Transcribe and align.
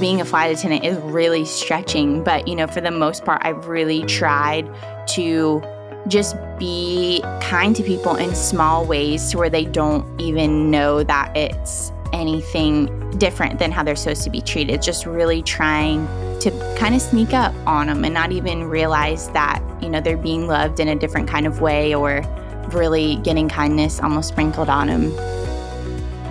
being 0.00 0.20
a 0.20 0.24
flight 0.24 0.56
attendant 0.56 0.84
is 0.84 0.98
really 0.98 1.44
stretching, 1.44 2.22
but 2.22 2.46
you 2.46 2.54
know, 2.54 2.66
for 2.66 2.80
the 2.80 2.90
most 2.90 3.24
part, 3.24 3.40
I've 3.44 3.66
really 3.66 4.04
tried 4.04 4.68
to 5.10 5.62
just 6.08 6.36
be 6.58 7.22
kind 7.40 7.74
to 7.76 7.82
people 7.82 8.16
in 8.16 8.34
small 8.34 8.84
ways 8.84 9.30
to 9.30 9.38
where 9.38 9.50
they 9.50 9.64
don't 9.64 10.20
even 10.20 10.70
know 10.70 11.02
that 11.02 11.36
it's 11.36 11.92
anything 12.12 13.10
different 13.18 13.58
than 13.58 13.72
how 13.72 13.82
they're 13.82 13.96
supposed 13.96 14.22
to 14.22 14.30
be 14.30 14.40
treated. 14.40 14.82
Just 14.82 15.06
really 15.06 15.42
trying 15.42 16.06
to 16.40 16.50
kind 16.78 16.94
of 16.94 17.00
sneak 17.00 17.32
up 17.32 17.54
on 17.66 17.86
them 17.88 18.04
and 18.04 18.14
not 18.14 18.30
even 18.32 18.64
realize 18.64 19.28
that, 19.30 19.62
you 19.80 19.88
know, 19.88 20.00
they're 20.00 20.16
being 20.16 20.46
loved 20.46 20.78
in 20.78 20.88
a 20.88 20.94
different 20.94 21.28
kind 21.28 21.46
of 21.46 21.60
way 21.60 21.94
or 21.94 22.22
really 22.70 23.16
getting 23.16 23.48
kindness 23.48 24.00
almost 24.00 24.28
sprinkled 24.28 24.68
on 24.68 24.88
them. 24.88 25.14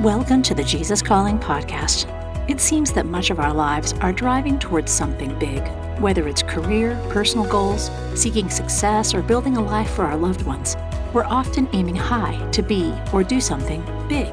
Welcome 0.03 0.41
to 0.43 0.53
the 0.53 0.63
Jesus 0.63 1.01
Calling 1.01 1.39
podcast. 1.39 2.14
It 2.47 2.61
seems 2.61 2.93
that 2.93 3.07
much 3.07 3.31
of 3.31 3.39
our 3.39 3.51
lives 3.51 3.93
are 4.01 4.13
driving 4.13 4.59
towards 4.59 4.91
something 4.91 5.37
big, 5.39 5.63
whether 5.99 6.27
it's 6.27 6.43
career, 6.43 6.95
personal 7.09 7.47
goals, 7.47 7.89
seeking 8.13 8.51
success, 8.51 9.15
or 9.15 9.23
building 9.23 9.57
a 9.57 9.63
life 9.63 9.89
for 9.89 10.05
our 10.05 10.15
loved 10.15 10.43
ones. 10.43 10.75
We're 11.11 11.23
often 11.23 11.67
aiming 11.73 11.95
high 11.95 12.37
to 12.51 12.61
be 12.61 12.93
or 13.11 13.23
do 13.23 13.41
something 13.41 13.83
big. 14.07 14.31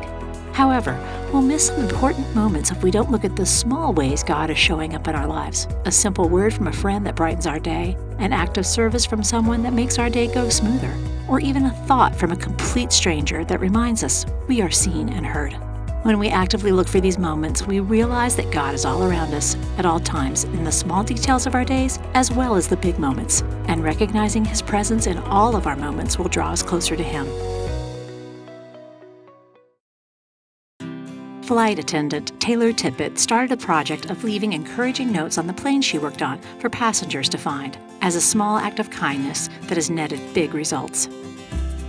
However, 0.52 0.94
we'll 1.32 1.40
miss 1.40 1.68
some 1.68 1.80
important 1.80 2.34
moments 2.34 2.70
if 2.70 2.82
we 2.82 2.90
don't 2.90 3.10
look 3.10 3.24
at 3.24 3.34
the 3.34 3.46
small 3.46 3.94
ways 3.94 4.22
God 4.22 4.50
is 4.50 4.58
showing 4.58 4.94
up 4.94 5.08
in 5.08 5.14
our 5.14 5.26
lives. 5.26 5.66
A 5.86 5.90
simple 5.90 6.28
word 6.28 6.52
from 6.52 6.66
a 6.66 6.72
friend 6.72 7.06
that 7.06 7.16
brightens 7.16 7.46
our 7.46 7.58
day, 7.58 7.96
an 8.18 8.34
act 8.34 8.58
of 8.58 8.66
service 8.66 9.06
from 9.06 9.22
someone 9.22 9.62
that 9.62 9.72
makes 9.72 9.98
our 9.98 10.10
day 10.10 10.26
go 10.26 10.50
smoother, 10.50 10.94
or 11.30 11.40
even 11.40 11.64
a 11.64 11.70
thought 11.86 12.14
from 12.14 12.30
a 12.30 12.36
complete 12.36 12.92
stranger 12.92 13.42
that 13.46 13.60
reminds 13.60 14.04
us 14.04 14.26
we 14.48 14.60
are 14.60 14.70
seen 14.70 15.08
and 15.08 15.24
heard. 15.24 15.56
When 16.02 16.18
we 16.18 16.30
actively 16.30 16.72
look 16.72 16.88
for 16.88 17.00
these 17.00 17.16
moments, 17.16 17.64
we 17.64 17.78
realize 17.78 18.34
that 18.34 18.50
God 18.50 18.74
is 18.74 18.84
all 18.84 19.04
around 19.04 19.32
us 19.34 19.54
at 19.78 19.86
all 19.86 20.00
times 20.00 20.42
in 20.42 20.64
the 20.64 20.72
small 20.72 21.04
details 21.04 21.46
of 21.46 21.54
our 21.54 21.64
days 21.64 22.00
as 22.14 22.32
well 22.32 22.56
as 22.56 22.66
the 22.66 22.76
big 22.76 22.98
moments, 22.98 23.42
and 23.68 23.84
recognizing 23.84 24.44
His 24.44 24.62
presence 24.62 25.06
in 25.06 25.18
all 25.18 25.54
of 25.54 25.68
our 25.68 25.76
moments 25.76 26.18
will 26.18 26.28
draw 26.28 26.50
us 26.50 26.60
closer 26.60 26.96
to 26.96 27.04
Him. 27.04 27.24
Flight 31.44 31.78
attendant 31.78 32.32
Taylor 32.40 32.72
Tippett 32.72 33.16
started 33.16 33.52
a 33.52 33.56
project 33.56 34.10
of 34.10 34.24
leaving 34.24 34.54
encouraging 34.54 35.12
notes 35.12 35.38
on 35.38 35.46
the 35.46 35.52
plane 35.52 35.82
she 35.82 35.98
worked 35.98 36.22
on 36.22 36.40
for 36.58 36.68
passengers 36.68 37.28
to 37.28 37.38
find, 37.38 37.78
as 38.00 38.16
a 38.16 38.20
small 38.20 38.58
act 38.58 38.80
of 38.80 38.90
kindness 38.90 39.48
that 39.62 39.76
has 39.76 39.88
netted 39.88 40.20
big 40.34 40.52
results. 40.52 41.08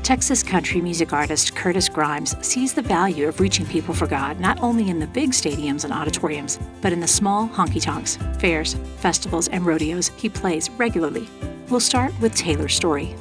Texas 0.04 0.44
country 0.44 0.82
music 0.82 1.14
artist 1.14 1.56
Curtis 1.56 1.88
Grimes 1.88 2.36
sees 2.46 2.74
the 2.74 2.82
value 2.82 3.26
of 3.26 3.40
reaching 3.40 3.66
people 3.66 3.94
for 3.94 4.06
God 4.06 4.38
not 4.38 4.62
only 4.62 4.90
in 4.90 5.00
the 5.00 5.08
big 5.08 5.32
stadiums 5.32 5.86
and 5.86 5.94
auditoriums, 5.94 6.60
but 6.82 6.92
in 6.92 7.00
the 7.00 7.08
small 7.08 7.48
honky 7.48 7.82
tonks, 7.82 8.18
fairs, 8.38 8.76
festivals, 8.98 9.48
and 9.48 9.66
rodeos 9.66 10.10
he 10.18 10.28
plays 10.28 10.70
regularly. 10.72 11.30
We'll 11.70 11.80
start 11.80 12.12
with 12.20 12.36
Taylor's 12.36 12.74
story. 12.74 13.16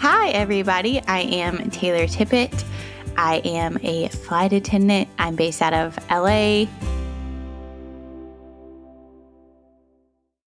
Hi, 0.00 0.30
everybody. 0.30 1.00
I 1.06 1.20
am 1.20 1.70
Taylor 1.70 2.08
Tippett. 2.08 2.64
I 3.16 3.36
am 3.44 3.78
a 3.82 4.08
flight 4.08 4.52
attendant. 4.52 5.08
I'm 5.16 5.36
based 5.36 5.62
out 5.62 5.74
of 5.74 5.96
LA. 6.10 6.64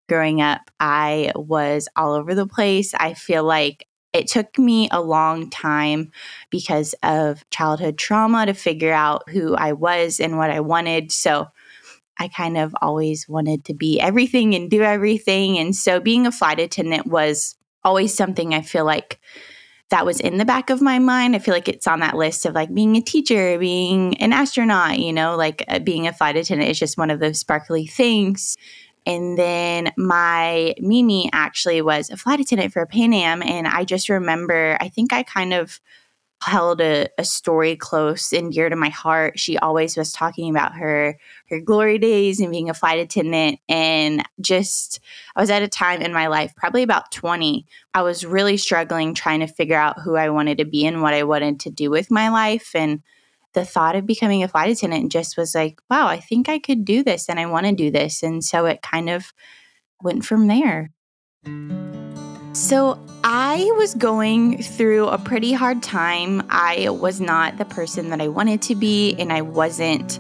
Growing 0.09 0.41
up, 0.41 0.59
I 0.81 1.31
was 1.35 1.87
all 1.95 2.15
over 2.15 2.35
the 2.35 2.47
place. 2.47 2.93
I 2.93 3.13
feel 3.13 3.45
like 3.45 3.87
it 4.13 4.27
took 4.27 4.57
me 4.57 4.89
a 4.91 5.01
long 5.01 5.49
time 5.49 6.11
because 6.49 6.93
of 7.01 7.49
childhood 7.49 7.97
trauma 7.97 8.45
to 8.45 8.53
figure 8.53 8.93
out 8.93 9.29
who 9.29 9.55
I 9.55 9.73
was 9.73 10.19
and 10.19 10.37
what 10.37 10.49
I 10.49 10.59
wanted. 10.59 11.11
So 11.11 11.47
I 12.17 12.27
kind 12.27 12.57
of 12.57 12.75
always 12.81 13.27
wanted 13.27 13.65
to 13.65 13.73
be 13.73 13.99
everything 13.99 14.53
and 14.53 14.69
do 14.69 14.83
everything. 14.83 15.57
And 15.57 15.75
so 15.75 15.99
being 15.99 16.27
a 16.27 16.31
flight 16.31 16.59
attendant 16.59 17.07
was 17.07 17.55
always 17.83 18.13
something 18.13 18.53
I 18.53 18.61
feel 18.61 18.85
like 18.85 19.19
that 19.89 20.05
was 20.05 20.19
in 20.19 20.37
the 20.37 20.45
back 20.45 20.69
of 20.69 20.81
my 20.81 20.99
mind. 20.99 21.35
I 21.35 21.39
feel 21.39 21.53
like 21.53 21.67
it's 21.67 21.87
on 21.87 21.99
that 21.99 22.15
list 22.15 22.45
of 22.45 22.53
like 22.53 22.73
being 22.73 22.95
a 22.95 23.01
teacher, 23.01 23.57
being 23.59 24.15
an 24.17 24.33
astronaut, 24.33 24.99
you 24.99 25.11
know, 25.11 25.35
like 25.35 25.65
uh, 25.67 25.79
being 25.79 26.07
a 26.07 26.13
flight 26.13 26.37
attendant 26.37 26.69
is 26.69 26.79
just 26.79 26.97
one 26.97 27.09
of 27.09 27.19
those 27.19 27.39
sparkly 27.39 27.87
things. 27.87 28.55
And 29.05 29.37
then 29.37 29.91
my 29.97 30.75
Mimi 30.79 31.29
actually 31.33 31.81
was 31.81 32.09
a 32.09 32.17
flight 32.17 32.39
attendant 32.39 32.73
for 32.73 32.85
Pan 32.85 33.13
Am. 33.13 33.41
And 33.41 33.67
I 33.67 33.83
just 33.83 34.09
remember, 34.09 34.77
I 34.79 34.89
think 34.89 35.11
I 35.11 35.23
kind 35.23 35.53
of 35.53 35.79
held 36.43 36.81
a, 36.81 37.07
a, 37.19 37.23
story 37.23 37.75
close 37.75 38.33
and 38.33 38.51
dear 38.51 38.67
to 38.67 38.75
my 38.75 38.89
heart. 38.89 39.37
She 39.37 39.57
always 39.59 39.95
was 39.95 40.11
talking 40.11 40.49
about 40.49 40.73
her 40.73 41.17
her 41.49 41.59
glory 41.59 41.99
days 41.99 42.39
and 42.39 42.51
being 42.51 42.69
a 42.69 42.73
flight 42.73 42.99
attendant 42.99 43.59
and 43.69 44.23
just 44.39 44.99
I 45.35 45.41
was 45.41 45.51
at 45.51 45.61
a 45.61 45.67
time 45.67 46.01
in 46.01 46.13
my 46.13 46.27
life, 46.27 46.55
probably 46.55 46.81
about 46.81 47.11
20. 47.11 47.65
I 47.93 48.01
was 48.01 48.25
really 48.25 48.57
struggling 48.57 49.13
trying 49.13 49.41
to 49.41 49.47
figure 49.47 49.77
out 49.77 50.01
who 50.01 50.15
I 50.15 50.29
wanted 50.29 50.57
to 50.57 50.65
be 50.65 50.85
and 50.85 51.03
what 51.03 51.13
I 51.13 51.23
wanted 51.23 51.59
to 51.61 51.69
do 51.69 51.91
with 51.91 52.09
my 52.09 52.29
life 52.29 52.71
and 52.73 53.03
the 53.53 53.65
thought 53.65 53.95
of 53.95 54.05
becoming 54.05 54.43
a 54.43 54.47
flight 54.47 54.69
attendant 54.69 55.11
just 55.11 55.37
was 55.37 55.53
like, 55.53 55.79
wow, 55.89 56.07
I 56.07 56.19
think 56.19 56.47
I 56.47 56.59
could 56.59 56.85
do 56.85 57.03
this 57.03 57.27
and 57.29 57.39
I 57.39 57.45
want 57.45 57.65
to 57.65 57.73
do 57.73 57.91
this. 57.91 58.23
And 58.23 58.43
so 58.43 58.65
it 58.65 58.81
kind 58.81 59.09
of 59.09 59.33
went 60.01 60.25
from 60.25 60.47
there. 60.47 60.91
So 62.53 62.99
I 63.23 63.69
was 63.77 63.95
going 63.95 64.61
through 64.61 65.07
a 65.07 65.17
pretty 65.17 65.53
hard 65.53 65.81
time. 65.81 66.43
I 66.49 66.89
was 66.89 67.21
not 67.21 67.57
the 67.57 67.65
person 67.65 68.09
that 68.09 68.19
I 68.19 68.27
wanted 68.27 68.61
to 68.63 68.75
be, 68.75 69.15
and 69.15 69.31
I 69.31 69.41
wasn't 69.41 70.19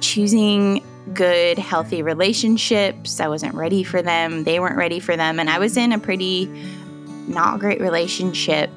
choosing 0.00 0.82
good, 1.12 1.58
healthy 1.58 2.02
relationships. 2.02 3.20
I 3.20 3.28
wasn't 3.28 3.54
ready 3.54 3.82
for 3.82 4.00
them. 4.02 4.44
They 4.44 4.58
weren't 4.58 4.76
ready 4.76 5.00
for 5.00 5.16
them. 5.16 5.38
And 5.38 5.50
I 5.50 5.58
was 5.58 5.76
in 5.76 5.92
a 5.92 5.98
pretty 5.98 6.46
not 7.28 7.60
great 7.60 7.80
relationship. 7.80 8.70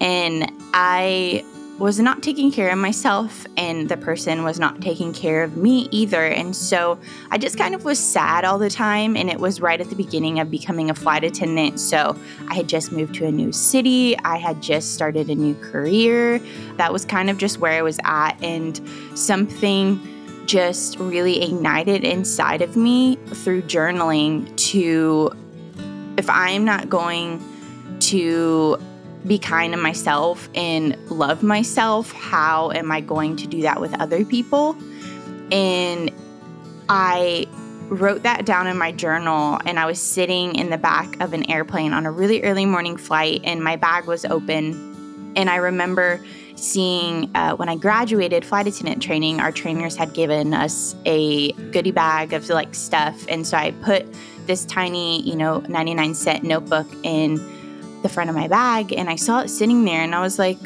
And 0.00 0.50
I 0.74 1.44
was 1.80 1.98
not 1.98 2.22
taking 2.22 2.52
care 2.52 2.70
of 2.70 2.76
myself 2.76 3.46
and 3.56 3.88
the 3.88 3.96
person 3.96 4.44
was 4.44 4.60
not 4.60 4.82
taking 4.82 5.14
care 5.14 5.42
of 5.42 5.56
me 5.56 5.88
either. 5.90 6.26
And 6.26 6.54
so 6.54 6.98
I 7.30 7.38
just 7.38 7.56
kind 7.56 7.74
of 7.74 7.86
was 7.86 7.98
sad 7.98 8.44
all 8.44 8.58
the 8.58 8.68
time. 8.68 9.16
And 9.16 9.30
it 9.30 9.40
was 9.40 9.62
right 9.62 9.80
at 9.80 9.88
the 9.88 9.96
beginning 9.96 10.40
of 10.40 10.50
becoming 10.50 10.90
a 10.90 10.94
flight 10.94 11.24
attendant. 11.24 11.80
So 11.80 12.14
I 12.48 12.54
had 12.54 12.68
just 12.68 12.92
moved 12.92 13.14
to 13.14 13.26
a 13.26 13.32
new 13.32 13.50
city, 13.50 14.16
I 14.18 14.36
had 14.36 14.62
just 14.62 14.92
started 14.92 15.30
a 15.30 15.34
new 15.34 15.54
career. 15.54 16.38
That 16.76 16.92
was 16.92 17.06
kind 17.06 17.30
of 17.30 17.38
just 17.38 17.60
where 17.60 17.72
I 17.72 17.82
was 17.82 17.98
at. 18.04 18.32
And 18.42 18.78
something 19.14 20.06
just 20.44 20.98
really 20.98 21.42
ignited 21.42 22.04
inside 22.04 22.60
of 22.60 22.76
me 22.76 23.16
through 23.32 23.62
journaling 23.62 24.54
to 24.56 25.32
if 26.18 26.28
I'm 26.28 26.66
not 26.66 26.90
going 26.90 27.42
to 28.00 28.78
be 29.26 29.38
kind 29.38 29.72
to 29.72 29.78
myself 29.78 30.48
and 30.54 30.96
love 31.10 31.42
myself, 31.42 32.12
how 32.12 32.70
am 32.72 32.90
I 32.90 33.00
going 33.00 33.36
to 33.36 33.46
do 33.46 33.62
that 33.62 33.80
with 33.80 33.98
other 34.00 34.24
people? 34.24 34.76
And 35.52 36.10
I 36.88 37.46
wrote 37.88 38.22
that 38.22 38.46
down 38.46 38.66
in 38.66 38.78
my 38.78 38.92
journal 38.92 39.58
and 39.66 39.78
I 39.78 39.84
was 39.84 40.00
sitting 40.00 40.54
in 40.54 40.70
the 40.70 40.78
back 40.78 41.20
of 41.20 41.32
an 41.32 41.50
airplane 41.50 41.92
on 41.92 42.06
a 42.06 42.10
really 42.10 42.42
early 42.42 42.64
morning 42.64 42.96
flight 42.96 43.40
and 43.44 43.62
my 43.62 43.76
bag 43.76 44.06
was 44.06 44.24
open. 44.24 45.32
And 45.36 45.50
I 45.50 45.56
remember 45.56 46.20
seeing 46.54 47.34
uh, 47.34 47.56
when 47.56 47.68
I 47.68 47.76
graduated 47.76 48.44
flight 48.44 48.66
attendant 48.66 49.02
training, 49.02 49.40
our 49.40 49.50
trainers 49.50 49.96
had 49.96 50.12
given 50.14 50.54
us 50.54 50.94
a 51.04 51.52
goodie 51.72 51.90
bag 51.90 52.32
of 52.32 52.48
like 52.48 52.74
stuff. 52.74 53.24
And 53.28 53.46
so 53.46 53.56
I 53.56 53.72
put 53.82 54.06
this 54.46 54.64
tiny, 54.64 55.22
you 55.22 55.36
know, 55.36 55.60
99 55.68 56.14
cent 56.14 56.44
notebook 56.44 56.86
in 57.02 57.38
the 58.02 58.08
front 58.08 58.30
of 58.30 58.36
my 58.36 58.48
bag 58.48 58.92
and 58.92 59.08
I 59.08 59.16
saw 59.16 59.40
it 59.40 59.48
sitting 59.48 59.84
there 59.84 60.02
and 60.02 60.14
I 60.14 60.20
was 60.20 60.38
like, 60.38 60.58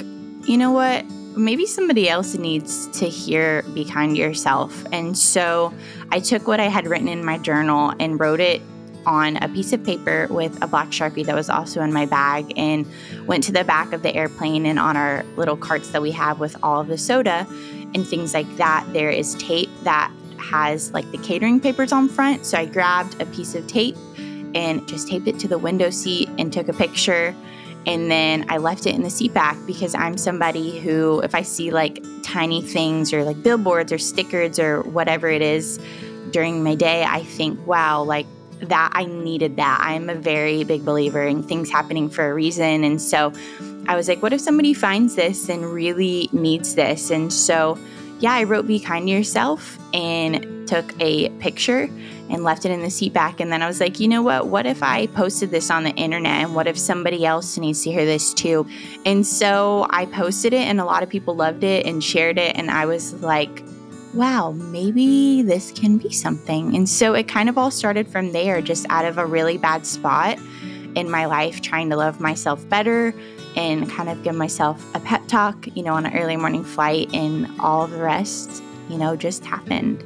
you 0.46 0.56
know 0.56 0.72
what? 0.72 1.04
Maybe 1.36 1.66
somebody 1.66 2.08
else 2.08 2.34
needs 2.34 2.86
to 2.98 3.08
hear 3.08 3.62
be 3.74 3.84
kind 3.84 4.14
to 4.14 4.20
yourself. 4.20 4.84
And 4.92 5.18
so 5.18 5.74
I 6.12 6.20
took 6.20 6.46
what 6.46 6.60
I 6.60 6.68
had 6.68 6.86
written 6.86 7.08
in 7.08 7.24
my 7.24 7.38
journal 7.38 7.92
and 7.98 8.20
wrote 8.20 8.40
it 8.40 8.62
on 9.06 9.36
a 9.38 9.48
piece 9.48 9.72
of 9.72 9.84
paper 9.84 10.26
with 10.30 10.62
a 10.62 10.66
black 10.66 10.88
sharpie 10.88 11.24
that 11.26 11.34
was 11.34 11.50
also 11.50 11.82
in 11.82 11.92
my 11.92 12.06
bag 12.06 12.52
and 12.56 12.86
went 13.26 13.44
to 13.44 13.52
the 13.52 13.64
back 13.64 13.92
of 13.92 14.02
the 14.02 14.14
airplane 14.14 14.66
and 14.66 14.78
on 14.78 14.96
our 14.96 15.24
little 15.36 15.56
carts 15.56 15.90
that 15.90 16.02
we 16.02 16.10
have 16.10 16.40
with 16.40 16.56
all 16.62 16.80
of 16.80 16.88
the 16.88 16.98
soda 16.98 17.46
and 17.94 18.06
things 18.06 18.34
like 18.34 18.56
that 18.56 18.86
there 18.92 19.10
is 19.10 19.34
tape 19.34 19.70
that 19.82 20.12
has 20.38 20.92
like 20.92 21.10
the 21.10 21.18
catering 21.18 21.60
papers 21.60 21.92
on 21.92 22.08
front 22.08 22.44
so 22.44 22.58
i 22.58 22.64
grabbed 22.64 23.20
a 23.20 23.26
piece 23.26 23.54
of 23.54 23.66
tape 23.66 23.96
and 24.54 24.86
just 24.88 25.08
taped 25.08 25.26
it 25.26 25.38
to 25.40 25.48
the 25.48 25.58
window 25.58 25.90
seat 25.90 26.28
and 26.38 26.52
took 26.52 26.68
a 26.68 26.72
picture. 26.72 27.34
And 27.86 28.10
then 28.10 28.46
I 28.48 28.56
left 28.56 28.86
it 28.86 28.94
in 28.94 29.02
the 29.02 29.10
seat 29.10 29.34
back 29.34 29.58
because 29.66 29.94
I'm 29.94 30.16
somebody 30.16 30.78
who, 30.80 31.20
if 31.20 31.34
I 31.34 31.42
see 31.42 31.70
like 31.70 32.02
tiny 32.22 32.62
things 32.62 33.12
or 33.12 33.24
like 33.24 33.42
billboards 33.42 33.92
or 33.92 33.98
stickers 33.98 34.58
or 34.58 34.82
whatever 34.82 35.28
it 35.28 35.42
is 35.42 35.78
during 36.30 36.64
my 36.64 36.74
day, 36.74 37.04
I 37.04 37.22
think, 37.22 37.64
wow, 37.66 38.02
like 38.02 38.26
that 38.60 38.90
I 38.94 39.04
needed 39.04 39.56
that. 39.56 39.78
I'm 39.82 40.08
a 40.08 40.14
very 40.14 40.64
big 40.64 40.84
believer 40.84 41.22
in 41.22 41.42
things 41.42 41.70
happening 41.70 42.08
for 42.08 42.30
a 42.30 42.34
reason. 42.34 42.84
And 42.84 43.02
so 43.02 43.32
I 43.86 43.96
was 43.96 44.08
like, 44.08 44.22
what 44.22 44.32
if 44.32 44.40
somebody 44.40 44.72
finds 44.72 45.14
this 45.14 45.50
and 45.50 45.64
really 45.66 46.30
needs 46.32 46.74
this? 46.74 47.10
And 47.10 47.30
so, 47.30 47.78
yeah, 48.20 48.32
I 48.32 48.44
wrote 48.44 48.66
Be 48.66 48.80
Kind 48.80 49.08
to 49.08 49.12
Yourself. 49.12 49.78
And 49.92 50.53
took 50.66 50.92
a 51.00 51.28
picture 51.40 51.88
and 52.30 52.42
left 52.42 52.64
it 52.64 52.70
in 52.70 52.82
the 52.82 52.90
seat 52.90 53.12
back. 53.12 53.40
And 53.40 53.52
then 53.52 53.62
I 53.62 53.66
was 53.66 53.80
like, 53.80 54.00
you 54.00 54.08
know 54.08 54.22
what? 54.22 54.46
What 54.46 54.64
if 54.66 54.82
I 54.82 55.06
posted 55.08 55.50
this 55.50 55.70
on 55.70 55.84
the 55.84 55.90
internet? 55.90 56.42
And 56.42 56.54
what 56.54 56.66
if 56.66 56.78
somebody 56.78 57.26
else 57.26 57.58
needs 57.58 57.82
to 57.84 57.92
hear 57.92 58.04
this 58.04 58.32
too? 58.32 58.66
And 59.04 59.26
so 59.26 59.86
I 59.90 60.06
posted 60.06 60.52
it, 60.52 60.62
and 60.62 60.80
a 60.80 60.84
lot 60.84 61.02
of 61.02 61.08
people 61.08 61.36
loved 61.36 61.64
it 61.64 61.84
and 61.86 62.02
shared 62.02 62.38
it. 62.38 62.56
And 62.56 62.70
I 62.70 62.86
was 62.86 63.14
like, 63.22 63.62
wow, 64.14 64.52
maybe 64.52 65.42
this 65.42 65.72
can 65.72 65.98
be 65.98 66.10
something. 66.12 66.74
And 66.76 66.88
so 66.88 67.14
it 67.14 67.28
kind 67.28 67.48
of 67.48 67.58
all 67.58 67.70
started 67.70 68.08
from 68.08 68.32
there, 68.32 68.62
just 68.62 68.86
out 68.88 69.04
of 69.04 69.18
a 69.18 69.26
really 69.26 69.58
bad 69.58 69.84
spot 69.84 70.38
in 70.94 71.10
my 71.10 71.26
life, 71.26 71.60
trying 71.60 71.90
to 71.90 71.96
love 71.96 72.20
myself 72.20 72.66
better 72.68 73.12
and 73.56 73.90
kind 73.90 74.08
of 74.08 74.22
give 74.22 74.34
myself 74.34 74.82
a 74.94 75.00
pep 75.00 75.26
talk, 75.26 75.66
you 75.76 75.82
know, 75.82 75.94
on 75.94 76.06
an 76.06 76.16
early 76.16 76.36
morning 76.36 76.64
flight, 76.64 77.12
and 77.12 77.48
all 77.60 77.86
the 77.86 77.98
rest, 77.98 78.62
you 78.88 78.96
know, 78.96 79.16
just 79.16 79.44
happened. 79.44 80.02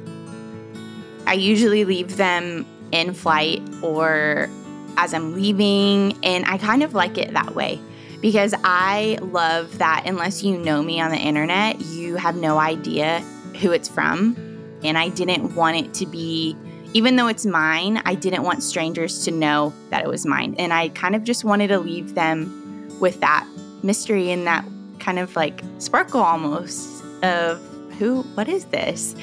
I 1.29 1.33
usually 1.33 1.85
leave 1.85 2.17
them 2.17 2.65
in 2.91 3.13
flight 3.13 3.61
or 3.83 4.49
as 4.97 5.13
I'm 5.13 5.35
leaving, 5.35 6.17
and 6.25 6.43
I 6.45 6.57
kind 6.57 6.81
of 6.81 6.95
like 6.95 7.19
it 7.19 7.33
that 7.33 7.53
way 7.53 7.79
because 8.19 8.55
I 8.63 9.19
love 9.21 9.77
that 9.77 10.05
unless 10.07 10.43
you 10.43 10.57
know 10.57 10.81
me 10.81 10.99
on 10.99 11.11
the 11.11 11.17
internet, 11.17 11.79
you 11.81 12.15
have 12.15 12.35
no 12.35 12.57
idea 12.57 13.19
who 13.61 13.71
it's 13.71 13.87
from. 13.87 14.35
And 14.83 14.97
I 14.97 15.09
didn't 15.09 15.53
want 15.53 15.77
it 15.77 15.93
to 15.95 16.07
be, 16.07 16.57
even 16.93 17.15
though 17.15 17.27
it's 17.27 17.45
mine, 17.45 18.01
I 18.05 18.15
didn't 18.15 18.41
want 18.41 18.63
strangers 18.63 19.23
to 19.25 19.31
know 19.31 19.71
that 19.91 20.03
it 20.03 20.07
was 20.07 20.25
mine. 20.25 20.55
And 20.57 20.73
I 20.73 20.89
kind 20.89 21.15
of 21.15 21.23
just 21.23 21.43
wanted 21.43 21.67
to 21.67 21.77
leave 21.77 22.15
them 22.15 22.89
with 22.99 23.19
that 23.19 23.47
mystery 23.83 24.31
and 24.31 24.47
that 24.47 24.65
kind 24.97 25.19
of 25.19 25.35
like 25.35 25.61
sparkle 25.77 26.21
almost 26.21 27.03
of 27.23 27.61
who, 27.99 28.23
what 28.33 28.49
is 28.49 28.65
this? 28.65 29.15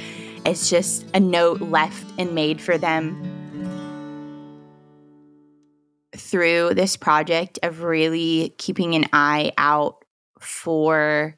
It's 0.46 0.70
just 0.70 1.04
a 1.12 1.18
note 1.18 1.60
left 1.60 2.06
and 2.18 2.32
made 2.32 2.60
for 2.60 2.78
them 2.78 3.20
through 6.16 6.74
this 6.74 6.96
project 6.96 7.58
of 7.64 7.82
really 7.82 8.54
keeping 8.56 8.94
an 8.94 9.06
eye 9.12 9.50
out 9.58 10.04
for 10.38 11.36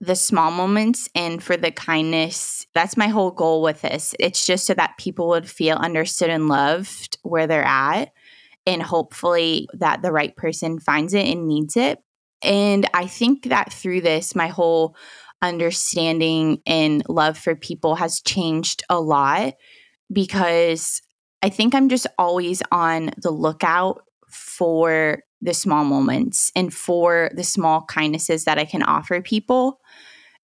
the 0.00 0.16
small 0.16 0.50
moments 0.50 1.08
and 1.14 1.42
for 1.42 1.58
the 1.58 1.70
kindness. 1.70 2.66
That's 2.72 2.96
my 2.96 3.08
whole 3.08 3.30
goal 3.30 3.60
with 3.60 3.82
this. 3.82 4.14
It's 4.18 4.46
just 4.46 4.66
so 4.66 4.72
that 4.72 4.96
people 4.98 5.28
would 5.28 5.48
feel 5.48 5.76
understood 5.76 6.30
and 6.30 6.48
loved 6.48 7.18
where 7.22 7.46
they're 7.46 7.62
at. 7.62 8.10
And 8.66 8.82
hopefully, 8.82 9.68
that 9.74 10.00
the 10.00 10.12
right 10.12 10.34
person 10.34 10.78
finds 10.78 11.12
it 11.12 11.26
and 11.26 11.46
needs 11.46 11.76
it. 11.76 11.98
And 12.42 12.88
I 12.94 13.06
think 13.06 13.44
that 13.44 13.72
through 13.72 14.00
this, 14.00 14.34
my 14.34 14.48
whole 14.48 14.96
understanding 15.44 16.60
and 16.66 17.02
love 17.08 17.36
for 17.36 17.54
people 17.54 17.96
has 17.96 18.20
changed 18.22 18.82
a 18.88 18.98
lot 18.98 19.54
because 20.12 21.02
I 21.42 21.50
think 21.50 21.74
I'm 21.74 21.90
just 21.90 22.06
always 22.18 22.62
on 22.72 23.10
the 23.22 23.30
lookout 23.30 24.02
for 24.30 25.18
the 25.42 25.52
small 25.52 25.84
moments 25.84 26.50
and 26.56 26.72
for 26.72 27.30
the 27.34 27.44
small 27.44 27.82
kindnesses 27.82 28.44
that 28.44 28.58
I 28.58 28.64
can 28.64 28.82
offer 28.82 29.20
people. 29.20 29.80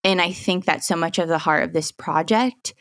And 0.04 0.20
I 0.20 0.32
think 0.32 0.66
that's 0.66 0.86
so 0.86 0.96
much 0.96 1.18
of 1.18 1.28
the 1.28 1.38
heart 1.38 1.64
of 1.64 1.72
this 1.72 1.90
project. 1.90 2.74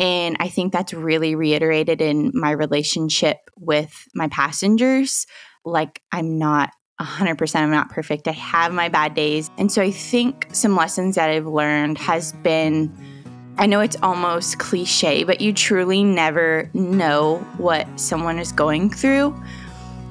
And 0.00 0.36
I 0.40 0.48
think 0.48 0.72
that's 0.72 0.94
really 0.94 1.34
reiterated 1.34 2.00
in 2.00 2.30
my 2.32 2.52
relationship 2.52 3.36
with 3.58 3.92
my 4.14 4.28
passengers. 4.28 5.26
Like, 5.64 6.00
I'm 6.10 6.38
not 6.38 6.70
100% 7.00 7.56
I'm 7.56 7.70
not 7.70 7.90
perfect. 7.90 8.26
I 8.26 8.32
have 8.32 8.72
my 8.72 8.88
bad 8.88 9.14
days. 9.14 9.50
And 9.56 9.70
so 9.70 9.82
I 9.82 9.90
think 9.90 10.48
some 10.52 10.74
lessons 10.74 11.14
that 11.14 11.30
I've 11.30 11.46
learned 11.46 11.98
has 11.98 12.32
been 12.32 12.92
I 13.60 13.66
know 13.66 13.80
it's 13.80 13.96
almost 14.04 14.60
cliche, 14.60 15.24
but 15.24 15.40
you 15.40 15.52
truly 15.52 16.04
never 16.04 16.70
know 16.74 17.38
what 17.56 17.88
someone 17.98 18.38
is 18.38 18.52
going 18.52 18.88
through. 18.88 19.34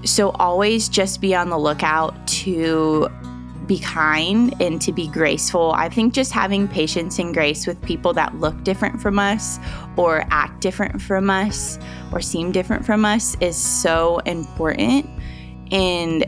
So 0.03 0.31
always 0.31 0.89
just 0.89 1.21
be 1.21 1.33
on 1.33 1.49
the 1.49 1.57
lookout 1.57 2.27
to 2.27 3.07
be 3.65 3.79
kind 3.79 4.53
and 4.61 4.81
to 4.81 4.91
be 4.91 5.07
graceful. 5.07 5.71
I 5.71 5.87
think 5.87 6.13
just 6.13 6.33
having 6.33 6.67
patience 6.67 7.19
and 7.19 7.33
grace 7.33 7.65
with 7.65 7.81
people 7.83 8.11
that 8.13 8.35
look 8.35 8.63
different 8.65 9.01
from 9.01 9.17
us 9.17 9.59
or 9.95 10.25
act 10.29 10.59
different 10.59 11.01
from 11.01 11.29
us 11.29 11.79
or 12.11 12.19
seem 12.19 12.51
different 12.51 12.85
from 12.85 13.05
us 13.05 13.37
is 13.39 13.55
so 13.55 14.19
important. 14.19 15.05
And 15.71 16.25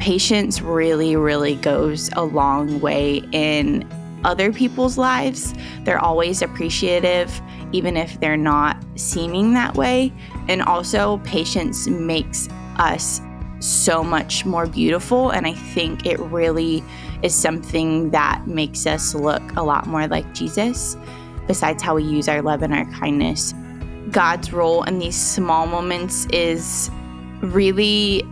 patience 0.00 0.62
really, 0.62 1.14
really 1.14 1.54
goes 1.56 2.10
a 2.16 2.22
long 2.24 2.80
way 2.80 3.22
in 3.32 3.86
other 4.24 4.52
people's 4.52 4.98
lives. 4.98 5.54
They're 5.84 6.00
always 6.00 6.42
appreciative, 6.42 7.40
even 7.72 7.96
if 7.96 8.18
they're 8.18 8.36
not 8.36 8.82
seeming 8.96 9.52
that 9.54 9.76
way. 9.76 10.12
And 10.48 10.62
also, 10.62 11.18
patience 11.18 11.86
makes 11.86 12.48
us 12.76 13.20
so 13.60 14.02
much 14.02 14.46
more 14.46 14.66
beautiful. 14.66 15.30
And 15.30 15.46
I 15.46 15.52
think 15.52 16.06
it 16.06 16.18
really 16.18 16.82
is 17.22 17.34
something 17.34 18.10
that 18.10 18.46
makes 18.46 18.86
us 18.86 19.14
look 19.14 19.42
a 19.56 19.62
lot 19.62 19.86
more 19.86 20.08
like 20.08 20.32
Jesus, 20.34 20.96
besides 21.46 21.82
how 21.82 21.94
we 21.94 22.04
use 22.04 22.26
our 22.26 22.40
love 22.40 22.62
and 22.62 22.72
our 22.72 22.86
kindness. 22.92 23.54
God's 24.10 24.52
role 24.52 24.82
in 24.84 24.98
these 24.98 25.16
small 25.16 25.66
moments 25.66 26.26
is 26.32 26.90
really 27.42 28.22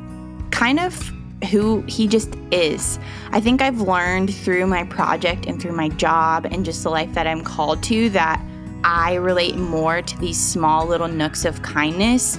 kind 0.51 0.81
of 0.81 1.13
who 1.51 1.83
he 1.83 2.09
just 2.09 2.35
is. 2.51 2.99
I 3.31 3.41
think 3.41 3.63
I've 3.63 3.81
learned 3.81 4.35
through 4.35 4.67
my 4.67 4.85
project 4.85 5.47
and 5.47 5.61
through 5.61 5.73
my 5.73 5.89
job 5.91 6.47
and 6.47 6.65
just 6.65 6.83
the 6.83 6.91
life 6.91 7.13
that 7.15 7.27
I'm 7.27 7.43
called 7.43 7.83
to 7.85 8.11
that 8.11 8.41
I 8.85 9.15
relate 9.15 9.57
more 9.57 10.03
to 10.03 10.19
these 10.19 10.39
small 10.39 10.87
little 10.87 11.09
nooks 11.09 11.45
of 11.45 11.63
kindness. 11.63 12.39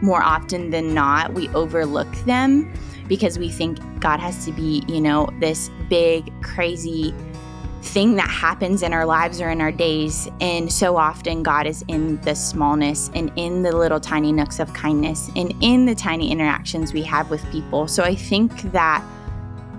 More 0.00 0.22
often 0.22 0.70
than 0.70 0.94
not, 0.94 1.32
we 1.32 1.48
overlook 1.50 2.12
them 2.24 2.72
because 3.08 3.38
we 3.38 3.48
think 3.48 3.78
God 4.00 4.20
has 4.20 4.44
to 4.46 4.52
be, 4.52 4.82
you 4.88 5.00
know, 5.00 5.28
this 5.38 5.70
big, 5.88 6.32
crazy, 6.42 7.14
thing 7.82 8.14
that 8.14 8.30
happens 8.30 8.82
in 8.82 8.92
our 8.92 9.04
lives 9.04 9.40
or 9.40 9.50
in 9.50 9.60
our 9.60 9.72
days. 9.72 10.28
And 10.40 10.72
so 10.72 10.96
often, 10.96 11.42
God 11.42 11.66
is 11.66 11.84
in 11.88 12.20
the 12.22 12.34
smallness 12.34 13.10
and 13.14 13.32
in 13.36 13.62
the 13.62 13.76
little 13.76 14.00
tiny 14.00 14.32
nooks 14.32 14.60
of 14.60 14.72
kindness 14.72 15.30
and 15.36 15.52
in 15.60 15.84
the 15.86 15.94
tiny 15.94 16.30
interactions 16.30 16.92
we 16.92 17.02
have 17.02 17.28
with 17.30 17.44
people. 17.50 17.88
So 17.88 18.02
I 18.04 18.14
think 18.14 18.72
that 18.72 19.04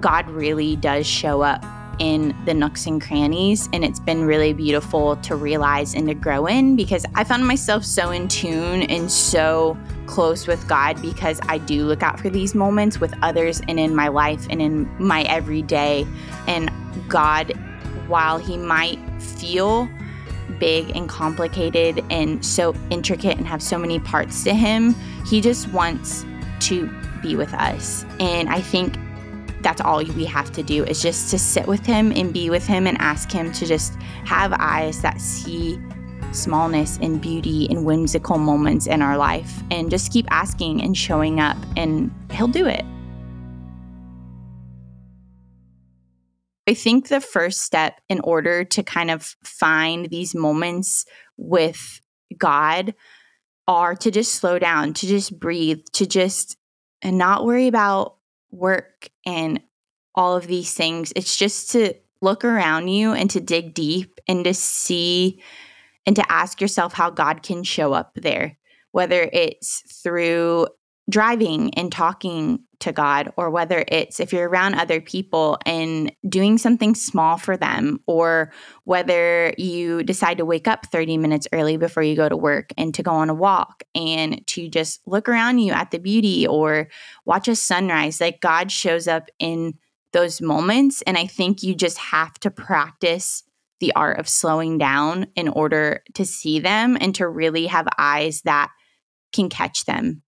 God 0.01 0.29
really 0.29 0.75
does 0.75 1.07
show 1.07 1.41
up 1.41 1.63
in 1.99 2.35
the 2.45 2.53
nooks 2.53 2.87
and 2.87 3.01
crannies. 3.01 3.69
And 3.71 3.85
it's 3.85 3.99
been 3.99 4.25
really 4.25 4.51
beautiful 4.51 5.15
to 5.17 5.35
realize 5.35 5.93
and 5.93 6.07
to 6.07 6.13
grow 6.13 6.47
in 6.47 6.75
because 6.75 7.05
I 7.15 7.23
found 7.23 7.47
myself 7.47 7.85
so 7.85 8.11
in 8.11 8.27
tune 8.27 8.83
and 8.83 9.09
so 9.09 9.77
close 10.07 10.47
with 10.47 10.67
God 10.67 11.01
because 11.01 11.39
I 11.43 11.59
do 11.59 11.85
look 11.85 12.03
out 12.03 12.19
for 12.19 12.29
these 12.29 12.55
moments 12.55 12.99
with 12.99 13.13
others 13.21 13.61
and 13.67 13.79
in 13.79 13.95
my 13.95 14.09
life 14.09 14.45
and 14.49 14.61
in 14.61 14.89
my 14.99 15.21
everyday. 15.23 16.05
And 16.47 16.71
God 17.07 17.53
while 18.07 18.37
he 18.37 18.57
might 18.57 18.99
feel 19.21 19.89
big 20.59 20.95
and 20.95 21.09
complicated 21.09 22.03
and 22.09 22.45
so 22.45 22.75
intricate 22.89 23.37
and 23.37 23.47
have 23.47 23.61
so 23.61 23.77
many 23.77 23.99
parts 23.99 24.43
to 24.43 24.53
him, 24.53 24.95
he 25.25 25.41
just 25.41 25.67
wants 25.69 26.25
to 26.59 26.89
be 27.21 27.35
with 27.35 27.53
us. 27.53 28.05
And 28.19 28.49
I 28.49 28.61
think 28.61 28.97
that's 29.61 29.81
all 29.81 30.03
we 30.03 30.25
have 30.25 30.51
to 30.51 30.63
do 30.63 30.83
is 30.83 31.01
just 31.01 31.31
to 31.31 31.39
sit 31.39 31.65
with 31.67 31.85
him 31.85 32.11
and 32.11 32.33
be 32.33 32.49
with 32.49 32.67
him 32.67 32.85
and 32.85 32.97
ask 32.99 33.31
him 33.31 33.51
to 33.53 33.65
just 33.65 33.93
have 34.25 34.53
eyes 34.59 35.01
that 35.01 35.21
see 35.21 35.79
smallness 36.33 36.97
and 37.01 37.21
beauty 37.21 37.67
and 37.69 37.85
whimsical 37.85 38.37
moments 38.37 38.87
in 38.87 39.01
our 39.01 39.17
life 39.17 39.61
and 39.71 39.89
just 39.89 40.11
keep 40.11 40.27
asking 40.31 40.81
and 40.81 40.97
showing 40.97 41.39
up 41.39 41.57
and 41.77 42.11
he'll 42.31 42.47
do 42.47 42.65
it. 42.65 42.83
I 46.67 46.73
think 46.73 47.07
the 47.07 47.19
first 47.19 47.61
step 47.61 47.99
in 48.09 48.19
order 48.21 48.63
to 48.63 48.83
kind 48.83 49.11
of 49.11 49.35
find 49.43 50.09
these 50.09 50.33
moments 50.33 51.05
with 51.37 52.01
God 52.37 52.93
are 53.67 53.95
to 53.95 54.11
just 54.11 54.35
slow 54.35 54.59
down, 54.59 54.93
to 54.93 55.07
just 55.07 55.39
breathe, 55.39 55.83
to 55.93 56.05
just 56.05 56.57
and 57.01 57.17
not 57.17 57.45
worry 57.45 57.67
about 57.67 58.15
work 58.51 59.09
and 59.25 59.61
all 60.15 60.37
of 60.37 60.47
these 60.47 60.73
things. 60.73 61.11
It's 61.15 61.35
just 61.35 61.71
to 61.71 61.93
look 62.21 62.45
around 62.45 62.87
you 62.87 63.11
and 63.11 63.29
to 63.31 63.41
dig 63.41 63.73
deep 63.73 64.19
and 64.27 64.45
to 64.45 64.53
see 64.53 65.41
and 66.05 66.15
to 66.15 66.31
ask 66.31 66.61
yourself 66.61 66.93
how 66.93 67.09
God 67.09 67.43
can 67.43 67.63
show 67.63 67.93
up 67.93 68.13
there, 68.15 68.57
whether 68.91 69.29
it's 69.33 69.81
through 70.01 70.67
driving 71.09 71.73
and 71.73 71.91
talking 71.91 72.59
to 72.83 72.91
God, 72.91 73.33
or 73.37 73.49
whether 73.49 73.83
it's 73.87 74.19
if 74.19 74.31
you're 74.31 74.47
around 74.47 74.75
other 74.75 75.01
people 75.01 75.57
and 75.65 76.11
doing 76.27 76.57
something 76.57 76.95
small 76.95 77.37
for 77.37 77.57
them, 77.57 77.99
or 78.07 78.51
whether 78.83 79.53
you 79.57 80.03
decide 80.03 80.37
to 80.37 80.45
wake 80.45 80.67
up 80.67 80.85
30 80.87 81.17
minutes 81.17 81.47
early 81.51 81.77
before 81.77 82.03
you 82.03 82.15
go 82.15 82.29
to 82.29 82.37
work 82.37 82.71
and 82.77 82.93
to 82.93 83.03
go 83.03 83.11
on 83.11 83.29
a 83.29 83.33
walk 83.33 83.83
and 83.95 84.45
to 84.47 84.69
just 84.69 85.01
look 85.07 85.27
around 85.27 85.59
you 85.59 85.71
at 85.71 85.91
the 85.91 85.99
beauty 85.99 86.45
or 86.45 86.89
watch 87.25 87.47
a 87.47 87.55
sunrise. 87.55 88.21
Like 88.21 88.41
God 88.41 88.71
shows 88.71 89.07
up 89.07 89.29
in 89.39 89.73
those 90.11 90.41
moments. 90.41 91.01
And 91.03 91.17
I 91.17 91.25
think 91.25 91.63
you 91.63 91.75
just 91.75 91.97
have 91.97 92.39
to 92.41 92.51
practice 92.51 93.43
the 93.79 93.93
art 93.95 94.19
of 94.19 94.29
slowing 94.29 94.77
down 94.77 95.27
in 95.35 95.49
order 95.49 96.03
to 96.13 96.25
see 96.25 96.59
them 96.59 96.97
and 97.01 97.13
to 97.15 97.27
really 97.27 97.65
have 97.65 97.87
eyes 97.97 98.41
that 98.43 98.71
can 99.33 99.49
catch 99.49 99.85
them. 99.85 100.21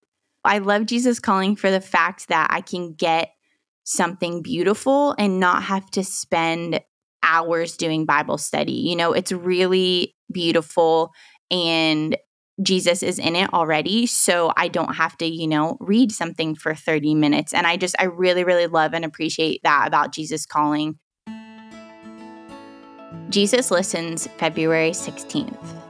I 0.46 0.60
love 0.60 0.86
Jesus 0.86 1.20
calling 1.20 1.56
for 1.56 1.72
the 1.72 1.82
fact 1.82 2.28
that 2.30 2.48
I 2.50 2.62
can 2.62 2.94
get 2.94 3.32
something 3.84 4.42
beautiful 4.42 5.16
and 5.18 5.40
not 5.40 5.64
have 5.64 5.90
to 5.92 6.04
spend 6.04 6.82
hours 7.24 7.78
doing 7.78 8.06
Bible 8.06 8.38
study. 8.38 8.74
You 8.74 8.96
know, 8.96 9.14
it's 9.14 9.32
really 9.32 10.16
beautiful 10.32 11.12
and 11.52 12.18
Jesus 12.62 13.04
is 13.04 13.20
in 13.20 13.36
it 13.36 13.54
already. 13.54 14.06
So 14.06 14.52
I 14.56 14.70
don't 14.70 14.96
have 14.96 15.18
to, 15.18 15.26
you 15.26 15.48
know, 15.48 15.78
read 15.80 16.12
something 16.12 16.56
for 16.56 16.74
30 16.74 17.14
minutes. 17.16 17.54
And 17.54 17.68
I 17.68 17.78
just, 17.78 17.96
I 18.00 18.06
really, 18.06 18.44
really 18.44 18.68
love 18.68 18.94
and 18.94 19.04
appreciate 19.04 19.62
that 19.64 19.88
about 19.88 20.14
Jesus 20.14 20.46
calling. 20.46 20.98
Jesus 23.30 23.72
Listens, 23.72 24.28
February 24.38 24.92
16th. 24.92 25.85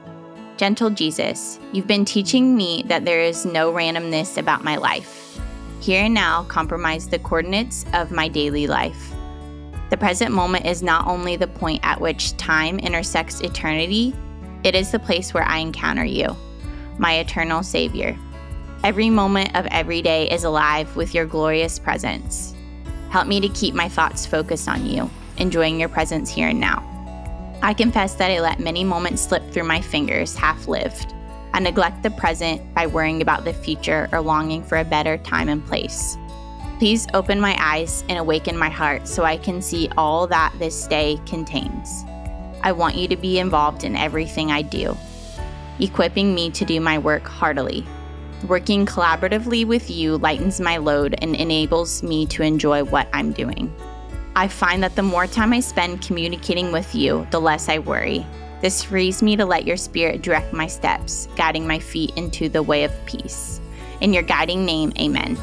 Gentle 0.56 0.88
Jesus, 0.88 1.60
you've 1.72 1.86
been 1.86 2.06
teaching 2.06 2.56
me 2.56 2.82
that 2.86 3.04
there 3.04 3.20
is 3.20 3.44
no 3.44 3.70
randomness 3.72 4.38
about 4.38 4.64
my 4.64 4.76
life. 4.76 5.38
Here 5.80 6.04
and 6.04 6.14
now 6.14 6.44
compromise 6.44 7.08
the 7.08 7.18
coordinates 7.18 7.84
of 7.92 8.10
my 8.10 8.26
daily 8.26 8.66
life. 8.66 9.12
The 9.90 9.98
present 9.98 10.32
moment 10.32 10.64
is 10.64 10.82
not 10.82 11.06
only 11.06 11.36
the 11.36 11.46
point 11.46 11.80
at 11.84 12.00
which 12.00 12.36
time 12.38 12.78
intersects 12.78 13.42
eternity, 13.42 14.14
it 14.64 14.74
is 14.74 14.90
the 14.90 14.98
place 14.98 15.34
where 15.34 15.44
I 15.44 15.58
encounter 15.58 16.04
you 16.04 16.34
my 16.98 17.16
eternal 17.16 17.62
Savior. 17.62 18.18
Every 18.82 19.10
moment 19.10 19.54
of 19.54 19.66
every 19.66 20.00
day 20.00 20.30
is 20.30 20.44
alive 20.44 20.96
with 20.96 21.14
your 21.14 21.26
glorious 21.26 21.78
presence. 21.78 22.54
Help 23.10 23.28
me 23.28 23.38
to 23.40 23.50
keep 23.50 23.74
my 23.74 23.90
thoughts 23.90 24.24
focused 24.24 24.66
on 24.66 24.86
you, 24.86 25.10
enjoying 25.36 25.78
your 25.78 25.90
presence 25.90 26.30
here 26.30 26.48
and 26.48 26.58
now. 26.58 26.95
I 27.62 27.74
confess 27.74 28.14
that 28.14 28.30
I 28.30 28.40
let 28.40 28.60
many 28.60 28.84
moments 28.84 29.22
slip 29.22 29.50
through 29.50 29.64
my 29.64 29.80
fingers, 29.80 30.36
half 30.36 30.68
lived. 30.68 31.14
I 31.52 31.60
neglect 31.60 32.02
the 32.02 32.10
present 32.10 32.74
by 32.74 32.86
worrying 32.86 33.22
about 33.22 33.44
the 33.44 33.52
future 33.52 34.08
or 34.12 34.20
longing 34.20 34.62
for 34.62 34.78
a 34.78 34.84
better 34.84 35.18
time 35.18 35.48
and 35.48 35.64
place. 35.64 36.16
Please 36.78 37.06
open 37.14 37.40
my 37.40 37.56
eyes 37.58 38.04
and 38.08 38.18
awaken 38.18 38.58
my 38.58 38.68
heart 38.68 39.08
so 39.08 39.24
I 39.24 39.38
can 39.38 39.62
see 39.62 39.88
all 39.96 40.26
that 40.26 40.54
this 40.58 40.86
day 40.86 41.18
contains. 41.26 42.04
I 42.62 42.72
want 42.72 42.96
you 42.96 43.08
to 43.08 43.16
be 43.16 43.38
involved 43.38 43.84
in 43.84 43.96
everything 43.96 44.50
I 44.50 44.62
do 44.62 44.96
equipping 45.78 46.34
me 46.34 46.50
to 46.50 46.64
do 46.64 46.80
my 46.80 46.98
work 46.98 47.26
heartily. 47.26 47.86
Working 48.46 48.86
collaboratively 48.86 49.66
with 49.66 49.90
you 49.90 50.18
lightens 50.18 50.60
my 50.60 50.76
load 50.76 51.16
and 51.20 51.34
enables 51.34 52.02
me 52.02 52.26
to 52.26 52.42
enjoy 52.42 52.84
what 52.84 53.08
I'm 53.12 53.32
doing. 53.32 53.74
I 54.36 54.48
find 54.48 54.82
that 54.82 54.96
the 54.96 55.02
more 55.02 55.26
time 55.26 55.54
I 55.54 55.60
spend 55.60 56.02
communicating 56.02 56.70
with 56.70 56.94
you, 56.94 57.26
the 57.30 57.40
less 57.40 57.70
I 57.70 57.78
worry. 57.78 58.26
This 58.60 58.82
frees 58.82 59.22
me 59.22 59.34
to 59.34 59.46
let 59.46 59.66
your 59.66 59.78
spirit 59.78 60.20
direct 60.20 60.52
my 60.52 60.66
steps, 60.66 61.26
guiding 61.36 61.66
my 61.66 61.78
feet 61.78 62.12
into 62.16 62.50
the 62.50 62.62
way 62.62 62.84
of 62.84 62.92
peace. 63.06 63.62
In 64.02 64.12
your 64.12 64.22
guiding 64.22 64.66
name, 64.66 64.92
amen. 65.00 65.38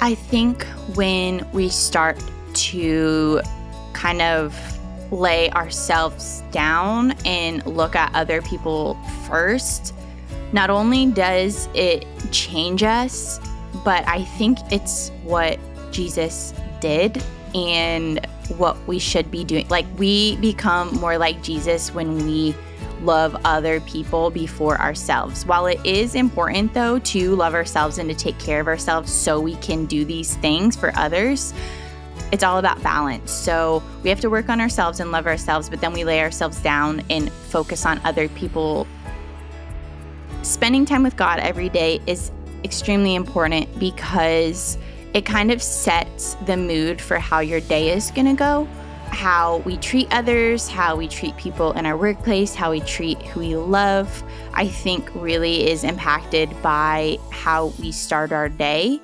I 0.00 0.14
think 0.14 0.64
when 0.94 1.46
we 1.52 1.68
start 1.68 2.18
to 2.54 3.42
kind 3.92 4.22
of 4.22 4.58
lay 5.12 5.50
ourselves 5.50 6.42
down 6.50 7.12
and 7.26 7.64
look 7.66 7.94
at 7.94 8.10
other 8.14 8.40
people 8.40 8.94
first, 9.28 9.92
not 10.54 10.70
only 10.70 11.04
does 11.12 11.68
it 11.74 12.06
change 12.32 12.82
us, 12.82 13.38
but 13.84 14.08
I 14.08 14.24
think 14.24 14.58
it's 14.70 15.10
what 15.24 15.58
Jesus 15.92 16.54
did 16.80 17.22
and 17.54 18.24
what 18.56 18.76
we 18.86 18.98
should 18.98 19.30
be 19.30 19.44
doing. 19.44 19.68
Like, 19.68 19.86
we 19.96 20.36
become 20.36 20.94
more 20.96 21.18
like 21.18 21.42
Jesus 21.42 21.94
when 21.94 22.26
we 22.26 22.54
love 23.02 23.36
other 23.44 23.80
people 23.80 24.30
before 24.30 24.78
ourselves. 24.78 25.46
While 25.46 25.66
it 25.66 25.84
is 25.84 26.14
important, 26.14 26.74
though, 26.74 26.98
to 26.98 27.34
love 27.34 27.54
ourselves 27.54 27.98
and 27.98 28.08
to 28.10 28.14
take 28.14 28.38
care 28.38 28.60
of 28.60 28.66
ourselves 28.66 29.12
so 29.12 29.40
we 29.40 29.56
can 29.56 29.86
do 29.86 30.04
these 30.04 30.36
things 30.36 30.76
for 30.76 30.92
others, 30.96 31.54
it's 32.32 32.44
all 32.44 32.58
about 32.58 32.82
balance. 32.82 33.30
So 33.30 33.82
we 34.02 34.10
have 34.10 34.20
to 34.20 34.30
work 34.30 34.48
on 34.48 34.60
ourselves 34.60 35.00
and 35.00 35.10
love 35.10 35.26
ourselves, 35.26 35.68
but 35.68 35.80
then 35.80 35.92
we 35.92 36.04
lay 36.04 36.20
ourselves 36.20 36.60
down 36.60 37.02
and 37.10 37.30
focus 37.32 37.86
on 37.86 38.00
other 38.04 38.28
people. 38.28 38.86
Spending 40.42 40.84
time 40.84 41.02
with 41.02 41.16
God 41.16 41.40
every 41.40 41.68
day 41.68 42.00
is 42.06 42.30
extremely 42.64 43.14
important 43.14 43.78
because 43.78 44.78
it 45.14 45.24
kind 45.24 45.50
of 45.50 45.62
sets 45.62 46.34
the 46.46 46.56
mood 46.56 47.00
for 47.00 47.18
how 47.18 47.40
your 47.40 47.60
day 47.60 47.90
is 47.90 48.10
going 48.10 48.26
to 48.26 48.34
go, 48.34 48.68
how 49.10 49.58
we 49.58 49.76
treat 49.78 50.06
others, 50.12 50.68
how 50.68 50.94
we 50.94 51.08
treat 51.08 51.36
people 51.36 51.72
in 51.72 51.84
our 51.84 51.96
workplace, 51.96 52.54
how 52.54 52.70
we 52.70 52.80
treat 52.80 53.20
who 53.22 53.40
we 53.40 53.56
love. 53.56 54.22
I 54.54 54.68
think 54.68 55.10
really 55.14 55.68
is 55.68 55.82
impacted 55.82 56.50
by 56.62 57.18
how 57.30 57.66
we 57.80 57.90
start 57.90 58.32
our 58.32 58.48
day 58.48 59.00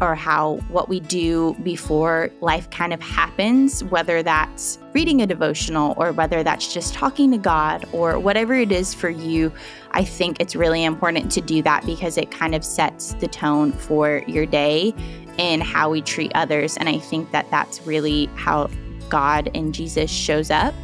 or 0.00 0.14
how 0.14 0.56
what 0.68 0.88
we 0.88 1.00
do 1.00 1.54
before 1.62 2.30
life 2.40 2.70
kind 2.70 2.92
of 2.92 3.00
happens, 3.00 3.82
whether 3.84 4.22
that's 4.22 4.78
reading 4.92 5.22
a 5.22 5.26
devotional 5.26 5.94
or 5.96 6.12
whether 6.12 6.42
that's 6.42 6.72
just 6.72 6.94
talking 6.94 7.30
to 7.32 7.38
God 7.38 7.84
or 7.92 8.18
whatever 8.18 8.54
it 8.54 8.70
is 8.70 8.94
for 8.94 9.08
you, 9.08 9.52
I 9.92 10.04
think 10.04 10.40
it's 10.40 10.54
really 10.54 10.84
important 10.84 11.32
to 11.32 11.40
do 11.40 11.62
that 11.62 11.84
because 11.84 12.16
it 12.16 12.30
kind 12.30 12.54
of 12.54 12.64
sets 12.64 13.14
the 13.14 13.28
tone 13.28 13.72
for 13.72 14.22
your 14.26 14.46
day 14.46 14.94
and 15.38 15.62
how 15.62 15.90
we 15.90 16.02
treat 16.02 16.32
others. 16.34 16.76
And 16.76 16.88
I 16.88 16.98
think 16.98 17.30
that 17.30 17.50
that's 17.50 17.86
really 17.86 18.26
how 18.34 18.68
God 19.08 19.50
and 19.54 19.72
Jesus 19.72 20.10
shows 20.10 20.50
up 20.50 20.74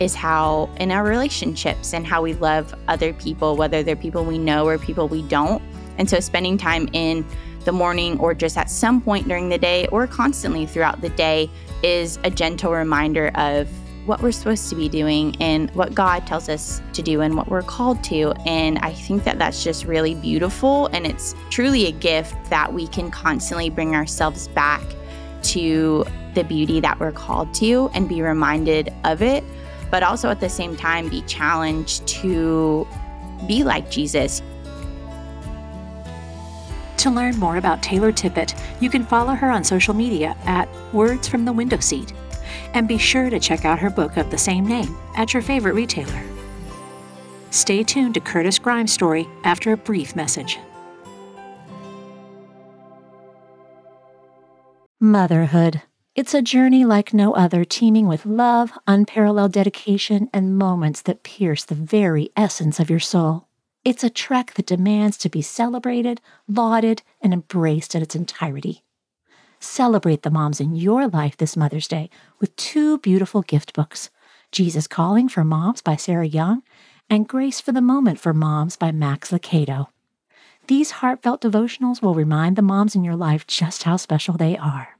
is 0.00 0.14
how 0.14 0.70
in 0.78 0.92
our 0.92 1.02
relationships 1.02 1.92
and 1.92 2.06
how 2.06 2.22
we 2.22 2.34
love 2.34 2.74
other 2.86 3.12
people, 3.12 3.56
whether 3.56 3.82
they're 3.82 3.96
people 3.96 4.24
we 4.24 4.38
know 4.38 4.66
or 4.66 4.78
people 4.78 5.08
we 5.08 5.22
don't. 5.22 5.62
And 5.98 6.08
so 6.08 6.20
spending 6.20 6.56
time 6.56 6.88
in 6.92 7.26
the 7.64 7.72
morning 7.72 8.18
or 8.20 8.32
just 8.34 8.56
at 8.56 8.70
some 8.70 9.00
point 9.00 9.26
during 9.26 9.48
the 9.48 9.58
day 9.58 9.86
or 9.88 10.06
constantly 10.06 10.66
throughout 10.66 11.00
the 11.00 11.08
day 11.10 11.50
is 11.82 12.18
a 12.22 12.30
gentle 12.30 12.72
reminder 12.72 13.28
of 13.34 13.68
what 14.08 14.22
we're 14.22 14.32
supposed 14.32 14.70
to 14.70 14.74
be 14.74 14.88
doing 14.88 15.36
and 15.38 15.70
what 15.72 15.94
God 15.94 16.26
tells 16.26 16.48
us 16.48 16.80
to 16.94 17.02
do 17.02 17.20
and 17.20 17.36
what 17.36 17.48
we're 17.48 17.62
called 17.62 18.02
to. 18.04 18.32
And 18.46 18.78
I 18.78 18.92
think 18.92 19.24
that 19.24 19.38
that's 19.38 19.62
just 19.62 19.84
really 19.84 20.14
beautiful. 20.14 20.86
And 20.88 21.06
it's 21.06 21.34
truly 21.50 21.86
a 21.86 21.92
gift 21.92 22.34
that 22.48 22.72
we 22.72 22.88
can 22.88 23.10
constantly 23.10 23.68
bring 23.68 23.94
ourselves 23.94 24.48
back 24.48 24.82
to 25.42 26.04
the 26.34 26.42
beauty 26.42 26.80
that 26.80 26.98
we're 26.98 27.12
called 27.12 27.52
to 27.54 27.90
and 27.92 28.08
be 28.08 28.22
reminded 28.22 28.92
of 29.04 29.22
it, 29.22 29.44
but 29.90 30.02
also 30.02 30.30
at 30.30 30.40
the 30.40 30.48
same 30.48 30.74
time 30.74 31.08
be 31.08 31.22
challenged 31.22 32.06
to 32.06 32.88
be 33.46 33.62
like 33.62 33.90
Jesus. 33.90 34.42
To 36.98 37.10
learn 37.10 37.38
more 37.38 37.58
about 37.58 37.82
Taylor 37.82 38.10
Tippett, 38.10 38.58
you 38.80 38.90
can 38.90 39.04
follow 39.04 39.34
her 39.34 39.50
on 39.50 39.62
social 39.62 39.94
media 39.94 40.36
at 40.44 40.68
Words 40.92 41.28
from 41.28 41.44
the 41.44 41.52
Window 41.52 41.78
Seat. 41.78 42.12
And 42.74 42.86
be 42.86 42.98
sure 42.98 43.30
to 43.30 43.40
check 43.40 43.64
out 43.64 43.78
her 43.78 43.90
book 43.90 44.16
of 44.16 44.30
the 44.30 44.38
same 44.38 44.66
name 44.66 44.96
at 45.16 45.32
your 45.32 45.42
favorite 45.42 45.74
retailer. 45.74 46.22
Stay 47.50 47.82
tuned 47.82 48.14
to 48.14 48.20
Curtis 48.20 48.58
Grimes' 48.58 48.92
story 48.92 49.26
after 49.44 49.72
a 49.72 49.76
brief 49.76 50.14
message. 50.14 50.58
Motherhood. 55.00 55.82
It's 56.14 56.34
a 56.34 56.42
journey 56.42 56.84
like 56.84 57.14
no 57.14 57.32
other, 57.34 57.64
teeming 57.64 58.08
with 58.08 58.26
love, 58.26 58.72
unparalleled 58.88 59.52
dedication, 59.52 60.28
and 60.34 60.58
moments 60.58 61.02
that 61.02 61.22
pierce 61.22 61.64
the 61.64 61.76
very 61.76 62.30
essence 62.36 62.80
of 62.80 62.90
your 62.90 62.98
soul. 62.98 63.46
It's 63.84 64.02
a 64.02 64.10
trek 64.10 64.54
that 64.54 64.66
demands 64.66 65.16
to 65.18 65.28
be 65.28 65.40
celebrated, 65.40 66.20
lauded, 66.48 67.02
and 67.20 67.32
embraced 67.32 67.94
in 67.94 68.02
its 68.02 68.16
entirety. 68.16 68.82
Celebrate 69.60 70.22
the 70.22 70.30
moms 70.30 70.60
in 70.60 70.76
your 70.76 71.08
life 71.08 71.36
this 71.36 71.56
Mother's 71.56 71.88
Day 71.88 72.10
with 72.38 72.54
two 72.56 72.98
beautiful 72.98 73.42
gift 73.42 73.72
books 73.72 74.10
Jesus 74.52 74.86
Calling 74.86 75.28
for 75.28 75.44
Moms 75.44 75.82
by 75.82 75.96
Sarah 75.96 76.26
Young 76.26 76.62
and 77.10 77.28
Grace 77.28 77.60
for 77.60 77.72
the 77.72 77.80
Moment 77.80 78.20
for 78.20 78.32
Moms 78.32 78.76
by 78.76 78.92
Max 78.92 79.30
Lucado. 79.30 79.88
These 80.68 80.92
heartfelt 80.92 81.40
devotionals 81.40 82.00
will 82.02 82.14
remind 82.14 82.56
the 82.56 82.62
moms 82.62 82.94
in 82.94 83.02
your 83.02 83.16
life 83.16 83.46
just 83.46 83.82
how 83.82 83.96
special 83.96 84.36
they 84.36 84.56
are. 84.56 84.96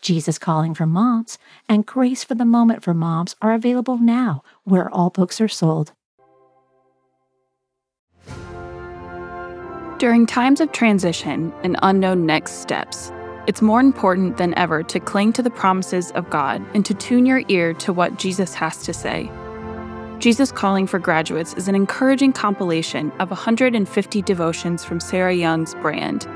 Jesus 0.00 0.38
Calling 0.38 0.74
for 0.74 0.86
Moms 0.86 1.38
and 1.68 1.84
Grace 1.84 2.22
for 2.22 2.34
the 2.34 2.44
Moment 2.44 2.82
for 2.82 2.94
Moms 2.94 3.34
are 3.42 3.52
available 3.52 3.98
now 3.98 4.42
where 4.64 4.90
all 4.90 5.10
books 5.10 5.40
are 5.40 5.48
sold. 5.48 5.92
During 9.98 10.26
times 10.26 10.60
of 10.60 10.72
transition 10.72 11.52
and 11.62 11.78
unknown 11.82 12.26
next 12.26 12.60
steps, 12.60 13.12
it's 13.46 13.60
more 13.60 13.80
important 13.80 14.36
than 14.36 14.56
ever 14.56 14.84
to 14.84 15.00
cling 15.00 15.32
to 15.32 15.42
the 15.42 15.50
promises 15.50 16.12
of 16.12 16.30
God 16.30 16.64
and 16.74 16.86
to 16.86 16.94
tune 16.94 17.26
your 17.26 17.42
ear 17.48 17.74
to 17.74 17.92
what 17.92 18.16
Jesus 18.16 18.54
has 18.54 18.84
to 18.84 18.92
say. 18.92 19.30
Jesus 20.20 20.52
Calling 20.52 20.86
for 20.86 21.00
Graduates 21.00 21.52
is 21.54 21.66
an 21.66 21.74
encouraging 21.74 22.32
compilation 22.32 23.10
of 23.18 23.30
150 23.30 24.22
devotions 24.22 24.84
from 24.84 25.00
Sarah 25.00 25.34
Young's 25.34 25.74
brand. 25.74 26.28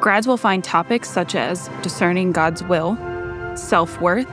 Grads 0.00 0.26
will 0.26 0.36
find 0.36 0.64
topics 0.64 1.08
such 1.08 1.36
as 1.36 1.70
discerning 1.82 2.32
God's 2.32 2.64
will, 2.64 2.96
self 3.56 4.00
worth, 4.00 4.28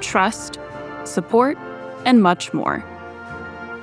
trust, 0.00 0.58
support, 1.04 1.58
and 2.06 2.22
much 2.22 2.54
more. 2.54 2.82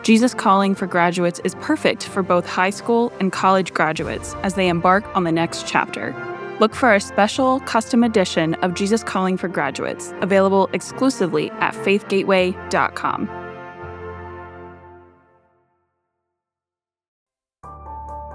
Jesus 0.02 0.34
Calling 0.34 0.74
for 0.74 0.88
Graduates 0.88 1.40
is 1.44 1.54
perfect 1.62 2.04
for 2.04 2.24
both 2.24 2.48
high 2.48 2.72
school 2.72 3.14
and 3.20 3.32
college 3.32 3.74
graduates 3.76 4.34
as 4.42 4.56
they 4.56 4.68
embark 4.68 5.06
on 5.16 5.24
the 5.24 5.32
next 5.32 5.68
chapter. 5.68 6.14
Look 6.60 6.76
for 6.76 6.90
our 6.90 7.00
special 7.00 7.60
custom 7.62 8.04
edition 8.04 8.54
of 8.56 8.76
Jesus 8.76 9.04
Calling 9.04 9.38
for 9.38 9.48
Graduates, 9.48 10.14
available 10.22 10.70
exclusively 10.74 11.50
at 11.52 11.74
faithgateway.com. 11.74 13.30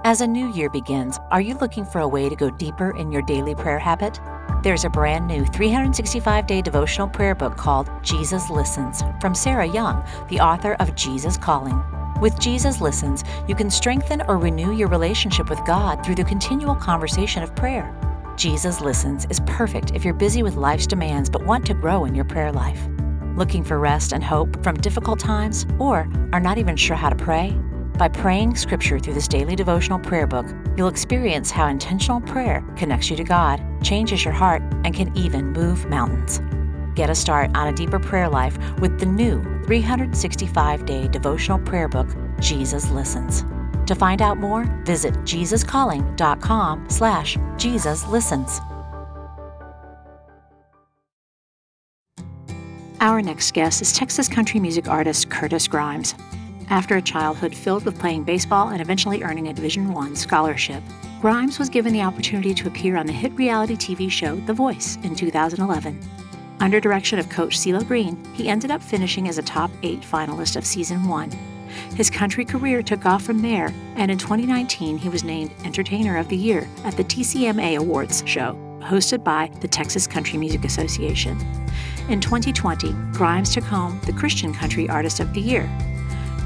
As 0.03 0.21
a 0.21 0.27
new 0.27 0.51
year 0.53 0.69
begins, 0.69 1.17
are 1.31 1.39
you 1.39 1.55
looking 1.55 1.85
for 1.85 1.99
a 1.99 2.07
way 2.07 2.29
to 2.29 2.35
go 2.35 2.49
deeper 2.49 2.95
in 2.97 3.11
your 3.11 3.21
daily 3.21 3.55
prayer 3.55 3.79
habit? 3.79 4.19
There's 4.63 4.83
a 4.83 4.89
brand 4.89 5.27
new 5.27 5.45
365 5.45 6.45
day 6.45 6.61
devotional 6.61 7.07
prayer 7.07 7.35
book 7.35 7.55
called 7.55 7.89
Jesus 8.03 8.49
Listens 8.49 9.01
from 9.21 9.33
Sarah 9.33 9.67
Young, 9.67 10.03
the 10.27 10.41
author 10.41 10.73
of 10.79 10.95
Jesus 10.95 11.37
Calling. 11.37 11.81
With 12.19 12.37
Jesus 12.39 12.81
Listens, 12.81 13.23
you 13.47 13.55
can 13.55 13.69
strengthen 13.69 14.21
or 14.23 14.37
renew 14.37 14.73
your 14.73 14.89
relationship 14.89 15.49
with 15.49 15.63
God 15.65 16.03
through 16.03 16.15
the 16.15 16.25
continual 16.25 16.75
conversation 16.75 17.43
of 17.43 17.55
prayer. 17.55 17.95
Jesus 18.39 18.79
Listens 18.79 19.27
is 19.29 19.41
perfect 19.41 19.91
if 19.93 20.05
you're 20.05 20.13
busy 20.13 20.43
with 20.43 20.55
life's 20.55 20.87
demands 20.87 21.29
but 21.29 21.45
want 21.45 21.65
to 21.65 21.73
grow 21.73 22.05
in 22.05 22.15
your 22.15 22.23
prayer 22.23 22.53
life. 22.53 22.87
Looking 23.35 23.65
for 23.65 23.79
rest 23.79 24.13
and 24.13 24.23
hope 24.23 24.63
from 24.63 24.77
difficult 24.77 25.19
times 25.19 25.65
or 25.77 26.07
are 26.31 26.39
not 26.39 26.57
even 26.57 26.77
sure 26.77 26.95
how 26.95 27.09
to 27.09 27.17
pray? 27.17 27.51
By 27.97 28.07
praying 28.07 28.55
scripture 28.55 28.97
through 28.97 29.15
this 29.15 29.27
daily 29.27 29.57
devotional 29.57 29.99
prayer 29.99 30.25
book, 30.25 30.45
you'll 30.77 30.87
experience 30.87 31.51
how 31.51 31.67
intentional 31.67 32.21
prayer 32.21 32.63
connects 32.77 33.09
you 33.09 33.17
to 33.17 33.25
God, 33.25 33.61
changes 33.83 34.23
your 34.23 34.33
heart, 34.33 34.61
and 34.85 34.95
can 34.95 35.11
even 35.17 35.51
move 35.51 35.89
mountains. 35.89 36.39
Get 36.95 37.09
a 37.09 37.15
start 37.15 37.51
on 37.57 37.67
a 37.67 37.73
deeper 37.73 37.99
prayer 37.99 38.29
life 38.29 38.57
with 38.79 39.01
the 39.01 39.05
new 39.05 39.43
365 39.65 40.85
day 40.85 41.09
devotional 41.09 41.59
prayer 41.59 41.89
book, 41.89 42.07
Jesus 42.39 42.89
Listens. 42.89 43.43
To 43.89 43.95
find 43.95 44.21
out 44.21 44.37
more, 44.37 44.65
visit 44.85 45.15
jesuscalling.com 45.25 46.89
slash 46.91 47.37
jesuslistens. 47.57 48.59
Our 52.99 53.23
next 53.23 53.51
guest 53.51 53.81
is 53.81 53.91
Texas 53.91 54.27
country 54.27 54.59
music 54.59 54.87
artist 54.87 55.31
Curtis 55.31 55.67
Grimes. 55.67 56.13
After 56.69 56.97
a 56.97 57.01
childhood 57.01 57.55
filled 57.55 57.83
with 57.83 57.97
playing 57.97 58.25
baseball 58.25 58.67
and 58.67 58.79
eventually 58.79 59.23
earning 59.23 59.47
a 59.47 59.53
Division 59.53 59.91
I 59.97 60.13
scholarship, 60.13 60.83
Grimes 61.19 61.57
was 61.57 61.67
given 61.67 61.91
the 61.91 62.03
opportunity 62.03 62.53
to 62.53 62.67
appear 62.67 62.95
on 62.95 63.07
the 63.07 63.11
hit 63.11 63.33
reality 63.33 63.75
TV 63.75 64.11
show 64.11 64.35
The 64.35 64.53
Voice 64.53 64.99
in 65.01 65.15
2011. 65.15 65.99
Under 66.59 66.79
direction 66.79 67.17
of 67.17 67.27
coach 67.29 67.57
CeeLo 67.57 67.87
Green, 67.87 68.23
he 68.35 68.49
ended 68.49 68.69
up 68.69 68.83
finishing 68.83 69.27
as 69.27 69.39
a 69.39 69.41
top 69.41 69.71
8 69.81 70.01
finalist 70.01 70.57
of 70.57 70.63
season 70.63 71.07
1. 71.07 71.58
His 71.95 72.09
country 72.09 72.45
career 72.45 72.81
took 72.81 73.05
off 73.05 73.23
from 73.23 73.41
there, 73.41 73.73
and 73.95 74.09
in 74.09 74.17
2019 74.17 74.97
he 74.97 75.09
was 75.09 75.23
named 75.23 75.51
Entertainer 75.63 76.17
of 76.17 76.29
the 76.29 76.37
Year 76.37 76.67
at 76.83 76.95
the 76.97 77.03
TCMA 77.03 77.77
Awards 77.77 78.23
show, 78.25 78.53
hosted 78.81 79.23
by 79.23 79.51
the 79.61 79.67
Texas 79.67 80.07
Country 80.07 80.37
Music 80.37 80.65
Association. 80.65 81.37
In 82.09 82.19
2020, 82.19 82.93
Grimes 83.11 83.53
took 83.53 83.63
home 83.63 83.99
the 84.05 84.13
Christian 84.13 84.53
Country 84.53 84.89
Artist 84.89 85.19
of 85.19 85.33
the 85.33 85.41
Year 85.41 85.69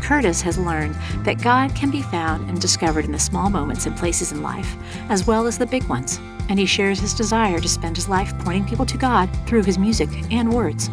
Curtis 0.04 0.42
has 0.42 0.58
learned 0.58 0.96
that 1.24 1.42
God 1.42 1.74
can 1.76 1.90
be 1.90 2.02
found 2.02 2.50
and 2.50 2.60
discovered 2.60 3.06
in 3.06 3.14
the 3.14 3.20
small 3.20 3.50
moments 3.50 3.86
and 3.86 3.96
places 3.96 4.34
in 4.34 4.42
life, 4.42 4.76
as 5.10 5.26
well 5.26 5.48
as 5.48 5.58
the 5.58 5.66
big 5.66 5.86
ones, 5.86 6.20
and 6.50 6.60
he 6.60 6.66
shares 6.66 7.00
his 7.00 7.14
desire 7.14 7.60
to 7.60 7.70
spend 7.70 7.96
his 7.96 8.10
life 8.10 8.38
pointing 8.40 8.66
people 8.66 8.86
to 8.86 8.98
God 8.98 9.30
through 9.48 9.64
his 9.64 9.78
music 9.78 10.10
and 10.30 10.54
words. 10.54 10.90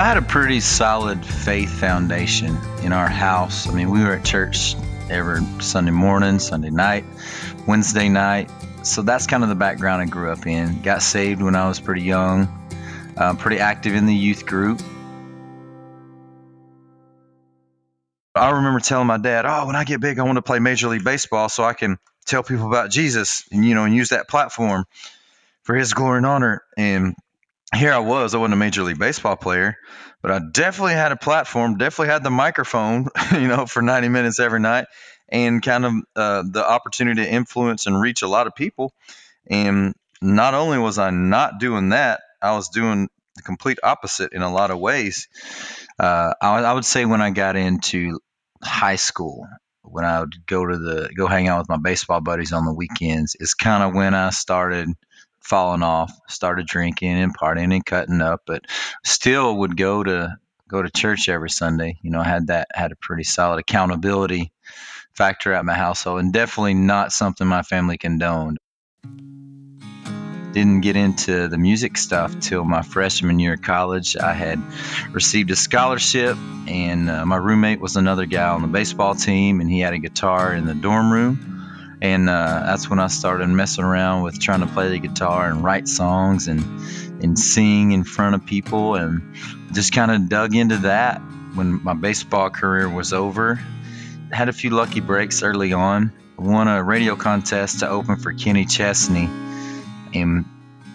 I 0.00 0.04
had 0.04 0.16
a 0.16 0.22
pretty 0.22 0.60
solid 0.60 1.26
faith 1.26 1.68
foundation 1.78 2.56
in 2.82 2.94
our 2.94 3.06
house. 3.06 3.68
I 3.68 3.74
mean, 3.74 3.90
we 3.90 4.02
were 4.02 4.14
at 4.14 4.24
church 4.24 4.74
every 5.10 5.42
Sunday 5.60 5.90
morning, 5.90 6.38
Sunday 6.38 6.70
night, 6.70 7.04
Wednesday 7.66 8.08
night. 8.08 8.50
So 8.82 9.02
that's 9.02 9.26
kind 9.26 9.42
of 9.42 9.50
the 9.50 9.56
background 9.56 10.00
I 10.00 10.06
grew 10.06 10.32
up 10.32 10.46
in. 10.46 10.80
Got 10.80 11.02
saved 11.02 11.42
when 11.42 11.54
I 11.54 11.68
was 11.68 11.80
pretty 11.80 12.00
young, 12.00 12.48
uh, 13.18 13.34
pretty 13.34 13.58
active 13.58 13.94
in 13.94 14.06
the 14.06 14.14
youth 14.14 14.46
group. 14.46 14.80
I 18.34 18.52
remember 18.52 18.80
telling 18.80 19.06
my 19.06 19.18
dad, 19.18 19.44
"Oh, 19.44 19.66
when 19.66 19.76
I 19.76 19.84
get 19.84 20.00
big, 20.00 20.18
I 20.18 20.22
want 20.22 20.36
to 20.36 20.42
play 20.42 20.60
Major 20.60 20.88
League 20.88 21.04
Baseball 21.04 21.50
so 21.50 21.62
I 21.62 21.74
can 21.74 21.98
tell 22.24 22.42
people 22.42 22.68
about 22.68 22.88
Jesus 22.88 23.44
and 23.52 23.66
you 23.66 23.74
know 23.74 23.84
and 23.84 23.94
use 23.94 24.08
that 24.08 24.28
platform 24.28 24.86
for 25.64 25.74
His 25.74 25.92
glory 25.92 26.16
and 26.16 26.26
honor." 26.26 26.62
And 26.78 27.14
here 27.74 27.92
I 27.92 27.98
was. 27.98 28.34
I 28.34 28.38
wasn't 28.38 28.54
a 28.54 28.56
Major 28.56 28.82
League 28.82 28.98
Baseball 28.98 29.36
player, 29.36 29.76
but 30.22 30.30
I 30.30 30.40
definitely 30.52 30.94
had 30.94 31.12
a 31.12 31.16
platform. 31.16 31.78
Definitely 31.78 32.12
had 32.12 32.24
the 32.24 32.30
microphone, 32.30 33.08
you 33.32 33.48
know, 33.48 33.66
for 33.66 33.82
90 33.82 34.08
minutes 34.08 34.40
every 34.40 34.60
night, 34.60 34.86
and 35.28 35.62
kind 35.62 35.84
of 35.84 35.92
uh, 36.16 36.44
the 36.50 36.68
opportunity 36.68 37.22
to 37.22 37.30
influence 37.30 37.86
and 37.86 38.00
reach 38.00 38.22
a 38.22 38.28
lot 38.28 38.46
of 38.46 38.54
people. 38.54 38.92
And 39.48 39.94
not 40.20 40.54
only 40.54 40.78
was 40.78 40.98
I 40.98 41.10
not 41.10 41.60
doing 41.60 41.90
that, 41.90 42.20
I 42.42 42.56
was 42.56 42.68
doing 42.68 43.08
the 43.36 43.42
complete 43.42 43.78
opposite 43.82 44.32
in 44.32 44.42
a 44.42 44.52
lot 44.52 44.70
of 44.70 44.78
ways. 44.78 45.28
Uh, 45.98 46.34
I, 46.40 46.60
I 46.60 46.72
would 46.72 46.84
say 46.84 47.04
when 47.04 47.22
I 47.22 47.30
got 47.30 47.56
into 47.56 48.18
high 48.62 48.96
school, 48.96 49.46
when 49.82 50.04
I 50.04 50.20
would 50.20 50.46
go 50.46 50.66
to 50.66 50.76
the 50.76 51.10
go 51.16 51.26
hang 51.26 51.48
out 51.48 51.60
with 51.60 51.68
my 51.68 51.78
baseball 51.78 52.20
buddies 52.20 52.52
on 52.52 52.64
the 52.64 52.74
weekends, 52.74 53.36
is 53.38 53.54
kind 53.54 53.82
of 53.82 53.94
when 53.94 54.14
I 54.14 54.30
started 54.30 54.88
falling 55.40 55.82
off, 55.82 56.12
started 56.28 56.66
drinking 56.66 57.12
and 57.12 57.36
partying 57.36 57.74
and 57.74 57.84
cutting 57.84 58.20
up, 58.20 58.42
but 58.46 58.64
still 59.04 59.56
would 59.58 59.76
go 59.76 60.02
to 60.02 60.36
go 60.68 60.82
to 60.82 60.90
church 60.90 61.28
every 61.28 61.50
Sunday. 61.50 61.98
You 62.02 62.10
know, 62.10 62.20
I 62.20 62.24
had 62.24 62.46
that 62.48 62.68
had 62.72 62.92
a 62.92 62.96
pretty 62.96 63.24
solid 63.24 63.58
accountability 63.58 64.52
factor 65.12 65.52
at 65.52 65.64
my 65.64 65.74
household, 65.74 66.20
and 66.20 66.32
definitely 66.32 66.74
not 66.74 67.12
something 67.12 67.46
my 67.46 67.62
family 67.62 67.98
condoned 67.98 68.58
didn't 70.52 70.80
get 70.80 70.96
into 70.96 71.48
the 71.48 71.58
music 71.58 71.96
stuff 71.96 72.38
till 72.40 72.64
my 72.64 72.82
freshman 72.82 73.38
year 73.38 73.54
of 73.54 73.62
college. 73.62 74.16
I 74.16 74.32
had 74.32 74.60
received 75.12 75.50
a 75.50 75.56
scholarship, 75.56 76.36
and 76.66 77.08
uh, 77.08 77.24
my 77.24 77.36
roommate 77.36 77.80
was 77.80 77.96
another 77.96 78.26
guy 78.26 78.48
on 78.48 78.62
the 78.62 78.68
baseball 78.68 79.14
team, 79.14 79.60
and 79.60 79.70
he 79.70 79.80
had 79.80 79.94
a 79.94 79.98
guitar 79.98 80.54
in 80.54 80.66
the 80.66 80.74
dorm 80.74 81.12
room. 81.12 81.59
And 82.02 82.28
uh, 82.28 82.62
that's 82.66 82.88
when 82.88 82.98
I 82.98 83.08
started 83.08 83.48
messing 83.48 83.84
around 83.84 84.22
with 84.22 84.40
trying 84.40 84.60
to 84.60 84.66
play 84.66 84.88
the 84.88 84.98
guitar 84.98 85.50
and 85.50 85.62
write 85.62 85.86
songs 85.88 86.48
and 86.48 86.60
and 87.22 87.38
sing 87.38 87.92
in 87.92 88.04
front 88.04 88.34
of 88.34 88.46
people, 88.46 88.94
and 88.94 89.34
just 89.72 89.92
kind 89.92 90.10
of 90.10 90.28
dug 90.30 90.54
into 90.54 90.78
that 90.78 91.18
when 91.54 91.82
my 91.84 91.92
baseball 91.92 92.48
career 92.48 92.88
was 92.88 93.12
over. 93.12 93.60
Had 94.32 94.48
a 94.48 94.52
few 94.52 94.70
lucky 94.70 95.00
breaks 95.00 95.42
early 95.42 95.74
on. 95.74 96.12
Won 96.38 96.68
a 96.68 96.82
radio 96.82 97.16
contest 97.16 97.80
to 97.80 97.88
open 97.88 98.16
for 98.16 98.32
Kenny 98.32 98.64
Chesney 98.64 99.28
and 100.14 100.46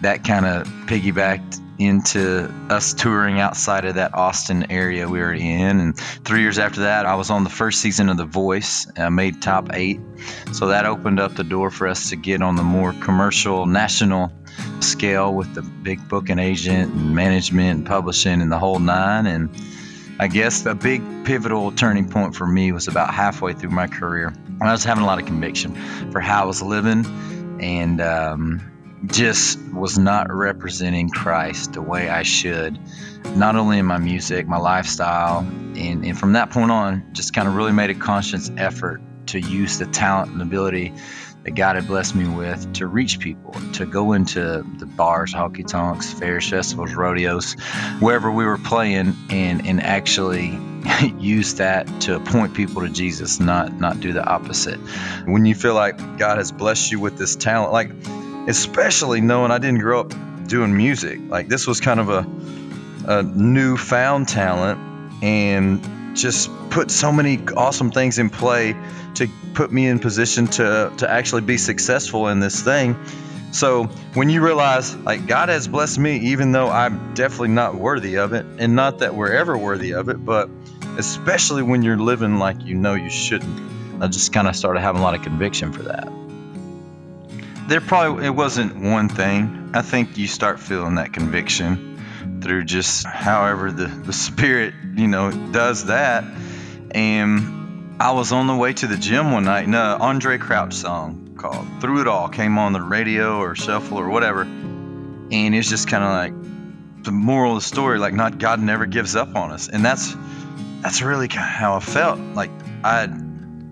that 0.01 0.23
kind 0.23 0.45
of 0.45 0.67
piggybacked 0.87 1.61
into 1.77 2.49
us 2.69 2.93
touring 2.93 3.39
outside 3.39 3.85
of 3.85 3.95
that 3.95 4.13
Austin 4.13 4.71
area 4.71 5.07
we 5.07 5.19
were 5.19 5.33
in. 5.33 5.79
And 5.79 5.97
three 5.97 6.41
years 6.41 6.57
after 6.57 6.81
that, 6.81 7.05
I 7.05 7.15
was 7.15 7.29
on 7.29 7.43
the 7.43 7.49
first 7.49 7.81
season 7.81 8.09
of 8.09 8.17
The 8.17 8.25
Voice. 8.25 8.87
I 8.97 9.09
made 9.09 9.41
top 9.41 9.69
eight. 9.73 9.99
So 10.53 10.67
that 10.67 10.85
opened 10.85 11.19
up 11.19 11.35
the 11.35 11.43
door 11.43 11.69
for 11.69 11.87
us 11.87 12.09
to 12.09 12.15
get 12.15 12.41
on 12.41 12.55
the 12.55 12.63
more 12.63 12.93
commercial, 12.93 13.65
national 13.65 14.31
scale 14.79 15.33
with 15.33 15.53
the 15.53 15.61
big 15.61 16.07
booking 16.07 16.39
agent 16.39 16.93
and 16.93 17.15
management 17.15 17.79
and 17.79 17.87
publishing 17.87 18.41
and 18.41 18.51
the 18.51 18.59
whole 18.59 18.79
nine. 18.79 19.25
And 19.25 19.49
I 20.17 20.27
guess 20.27 20.65
a 20.65 20.75
big 20.75 21.25
pivotal 21.25 21.73
turning 21.73 22.09
point 22.09 22.35
for 22.35 22.47
me 22.47 22.71
was 22.71 22.87
about 22.87 23.13
halfway 23.13 23.53
through 23.53 23.71
my 23.71 23.87
career. 23.87 24.33
I 24.61 24.71
was 24.71 24.85
having 24.85 25.03
a 25.03 25.07
lot 25.07 25.19
of 25.19 25.25
conviction 25.25 25.75
for 26.11 26.21
how 26.21 26.43
I 26.43 26.45
was 26.45 26.61
living 26.61 27.59
and, 27.61 27.99
um, 27.99 28.71
just 29.05 29.59
was 29.71 29.97
not 29.97 30.31
representing 30.31 31.09
Christ 31.09 31.73
the 31.73 31.81
way 31.81 32.09
I 32.09 32.23
should, 32.23 32.79
not 33.35 33.55
only 33.55 33.79
in 33.79 33.85
my 33.85 33.97
music, 33.97 34.47
my 34.47 34.57
lifestyle, 34.57 35.39
and, 35.39 36.05
and 36.05 36.17
from 36.17 36.33
that 36.33 36.49
point 36.49 36.71
on, 36.71 37.13
just 37.13 37.33
kind 37.33 37.47
of 37.47 37.55
really 37.55 37.71
made 37.71 37.89
a 37.89 37.95
conscious 37.95 38.51
effort 38.57 39.01
to 39.27 39.39
use 39.39 39.79
the 39.79 39.85
talent 39.85 40.31
and 40.31 40.41
ability 40.41 40.93
that 41.43 41.51
God 41.51 41.75
had 41.75 41.85
blessed 41.85 42.15
me 42.15 42.27
with 42.27 42.73
to 42.73 42.87
reach 42.87 43.19
people, 43.19 43.53
to 43.73 43.85
go 43.85 44.13
into 44.13 44.65
the 44.77 44.85
bars, 44.87 45.31
honky 45.31 45.65
tonks, 45.65 46.11
fairs, 46.11 46.49
festivals, 46.49 46.93
rodeos, 46.95 47.53
wherever 47.99 48.31
we 48.31 48.45
were 48.45 48.57
playing, 48.57 49.15
and 49.29 49.67
and 49.67 49.81
actually 49.81 50.59
use 51.19 51.55
that 51.55 51.87
to 52.01 52.19
point 52.19 52.55
people 52.55 52.81
to 52.81 52.89
Jesus, 52.89 53.39
not 53.39 53.73
not 53.79 53.99
do 53.99 54.11
the 54.11 54.25
opposite. 54.25 54.79
When 55.25 55.45
you 55.45 55.53
feel 55.53 55.75
like 55.75 56.17
God 56.17 56.39
has 56.39 56.51
blessed 56.51 56.91
you 56.91 56.99
with 56.99 57.17
this 57.19 57.35
talent, 57.35 57.71
like 57.71 57.91
especially 58.47 59.21
knowing 59.21 59.51
I 59.51 59.57
didn't 59.57 59.79
grow 59.79 60.01
up 60.01 60.13
doing 60.47 60.75
music. 60.75 61.19
Like 61.27 61.47
this 61.47 61.67
was 61.67 61.79
kind 61.79 61.99
of 61.99 62.09
a 62.09 62.25
a 63.07 63.23
newfound 63.23 64.27
talent 64.27 65.23
and 65.23 66.15
just 66.15 66.49
put 66.69 66.89
so 66.89 67.11
many 67.11 67.39
awesome 67.55 67.91
things 67.91 68.17
in 68.19 68.29
play 68.29 68.75
to 69.15 69.27
put 69.53 69.71
me 69.71 69.87
in 69.87 69.99
position 69.99 70.47
to 70.47 70.91
to 70.97 71.09
actually 71.09 71.41
be 71.41 71.57
successful 71.57 72.27
in 72.27 72.39
this 72.39 72.61
thing. 72.61 72.95
So 73.51 73.85
when 74.15 74.29
you 74.29 74.43
realize, 74.43 74.93
like, 74.93 75.27
God 75.27 75.47
has 75.47 75.65
blessed 75.65 75.97
me, 75.97 76.17
even 76.31 76.51
though 76.51 76.69
I'm 76.69 77.13
definitely 77.13 77.49
not 77.49 77.75
worthy 77.75 78.17
of 78.17 78.33
it, 78.33 78.45
and 78.59 78.75
not 78.75 78.99
that 78.99 79.15
we're 79.15 79.31
ever 79.31 79.57
worthy 79.57 79.93
of 79.93 80.09
it, 80.09 80.23
but 80.23 80.49
especially 80.97 81.63
when 81.63 81.81
you're 81.81 81.97
living 81.97 82.37
like 82.37 82.65
you 82.65 82.75
know 82.75 82.95
you 82.95 83.09
shouldn't, 83.09 84.03
I 84.03 84.07
just 84.07 84.33
kind 84.33 84.47
of 84.49 84.57
started 84.57 84.81
having 84.81 84.99
a 84.99 85.03
lot 85.03 85.15
of 85.15 85.21
conviction 85.21 85.71
for 85.71 85.83
that. 85.83 86.24
There 87.67 87.81
probably 87.81 88.27
it 88.27 88.35
wasn't 88.35 88.75
one 88.75 89.09
thing. 89.09 89.71
I 89.73 89.81
think 89.81 90.17
you 90.17 90.27
start 90.27 90.59
feeling 90.59 90.95
that 90.95 91.13
conviction 91.13 92.39
through 92.41 92.65
just 92.65 93.05
however 93.05 93.71
the, 93.71 93.87
the 93.87 94.13
spirit, 94.13 94.73
you 94.95 95.07
know, 95.07 95.31
does 95.31 95.85
that. 95.85 96.23
And 96.91 97.97
I 97.99 98.11
was 98.11 98.31
on 98.31 98.47
the 98.47 98.55
way 98.55 98.73
to 98.73 98.87
the 98.87 98.97
gym 98.97 99.31
one 99.31 99.45
night 99.45 99.65
and 99.65 99.75
an 99.75 99.99
Andraé 99.99 100.39
Crouch 100.39 100.73
song 100.73 101.35
called 101.37 101.67
Through 101.81 102.01
It 102.01 102.07
All 102.07 102.29
came 102.29 102.57
on 102.57 102.73
the 102.73 102.81
radio 102.81 103.39
or 103.39 103.55
shuffle 103.55 103.97
or 103.97 104.09
whatever. 104.09 104.41
And 104.41 105.55
it's 105.55 105.69
just 105.69 105.87
kind 105.87 106.03
of 106.03 106.11
like 106.11 107.03
the 107.03 107.11
moral 107.11 107.55
of 107.55 107.63
the 107.63 107.67
story, 107.67 107.97
like 107.97 108.13
not 108.13 108.37
God 108.37 108.59
never 108.59 108.85
gives 108.85 109.15
up 109.15 109.35
on 109.35 109.51
us. 109.51 109.69
And 109.69 109.83
that's 109.83 110.15
that's 110.81 111.01
really 111.01 111.27
kind 111.27 111.43
of 111.43 111.49
how 111.49 111.75
I 111.75 111.79
felt. 111.79 112.19
Like 112.19 112.51
I 112.83 113.07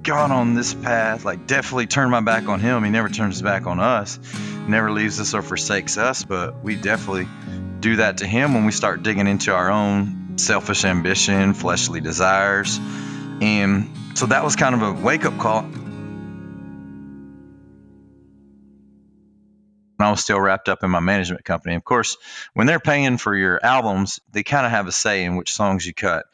gone 0.03 0.31
on 0.31 0.53
this 0.53 0.73
path, 0.73 1.25
like 1.25 1.47
definitely 1.47 1.87
turned 1.87 2.11
my 2.11 2.21
back 2.21 2.47
on 2.47 2.59
him. 2.59 2.83
He 2.83 2.89
never 2.89 3.09
turns 3.09 3.35
his 3.35 3.41
back 3.41 3.65
on 3.65 3.79
us, 3.79 4.19
never 4.67 4.91
leaves 4.91 5.19
us 5.19 5.33
or 5.33 5.41
forsakes 5.41 5.97
us, 5.97 6.23
but 6.23 6.63
we 6.63 6.75
definitely 6.75 7.27
do 7.79 7.95
that 7.97 8.17
to 8.17 8.27
him 8.27 8.53
when 8.53 8.65
we 8.65 8.71
start 8.71 9.03
digging 9.03 9.27
into 9.27 9.53
our 9.53 9.71
own 9.71 10.37
selfish 10.37 10.83
ambition, 10.85 11.53
fleshly 11.53 12.01
desires. 12.01 12.79
And 13.41 13.89
so 14.15 14.25
that 14.27 14.43
was 14.43 14.55
kind 14.55 14.75
of 14.75 14.81
a 14.81 14.91
wake 14.91 15.25
up 15.25 15.37
call. 15.37 15.65
I 19.99 20.11
was 20.11 20.19
still 20.19 20.39
wrapped 20.39 20.67
up 20.67 20.83
in 20.83 20.91
my 20.91 20.99
management 20.99 21.45
company. 21.45 21.75
Of 21.75 21.85
course, 21.85 22.17
when 22.53 22.67
they're 22.67 22.79
paying 22.79 23.17
for 23.17 23.33
your 23.35 23.63
albums, 23.63 24.19
they 24.33 24.43
kind 24.43 24.65
of 24.65 24.71
have 24.73 24.87
a 24.87 24.91
say 24.91 25.23
in 25.23 25.37
which 25.37 25.53
songs 25.53 25.85
you 25.85 25.93
cut. 25.93 26.25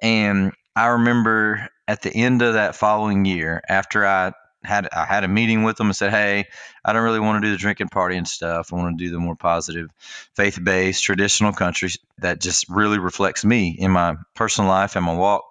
And 0.00 0.52
I 0.76 0.86
remember 0.88 1.68
at 1.88 2.02
the 2.02 2.14
end 2.14 2.42
of 2.42 2.54
that 2.54 2.76
following 2.76 3.24
year, 3.24 3.62
after 3.68 4.06
I 4.06 4.32
had 4.64 4.88
I 4.92 5.04
had 5.04 5.24
a 5.24 5.28
meeting 5.28 5.62
with 5.62 5.76
them 5.76 5.88
and 5.88 5.96
said, 5.96 6.10
"Hey, 6.10 6.46
I 6.84 6.92
don't 6.92 7.02
really 7.02 7.20
want 7.20 7.42
to 7.42 7.48
do 7.48 7.52
the 7.52 7.58
drinking 7.58 7.88
party 7.88 8.16
and 8.16 8.26
stuff. 8.26 8.72
I 8.72 8.76
want 8.76 8.98
to 8.98 9.04
do 9.04 9.10
the 9.10 9.18
more 9.18 9.36
positive, 9.36 9.88
faith-based, 10.34 11.02
traditional 11.02 11.52
country 11.52 11.90
that 12.18 12.40
just 12.40 12.68
really 12.68 12.98
reflects 12.98 13.44
me 13.44 13.76
in 13.78 13.90
my 13.90 14.16
personal 14.34 14.68
life 14.70 14.96
and 14.96 15.04
my 15.04 15.14
walk." 15.14 15.44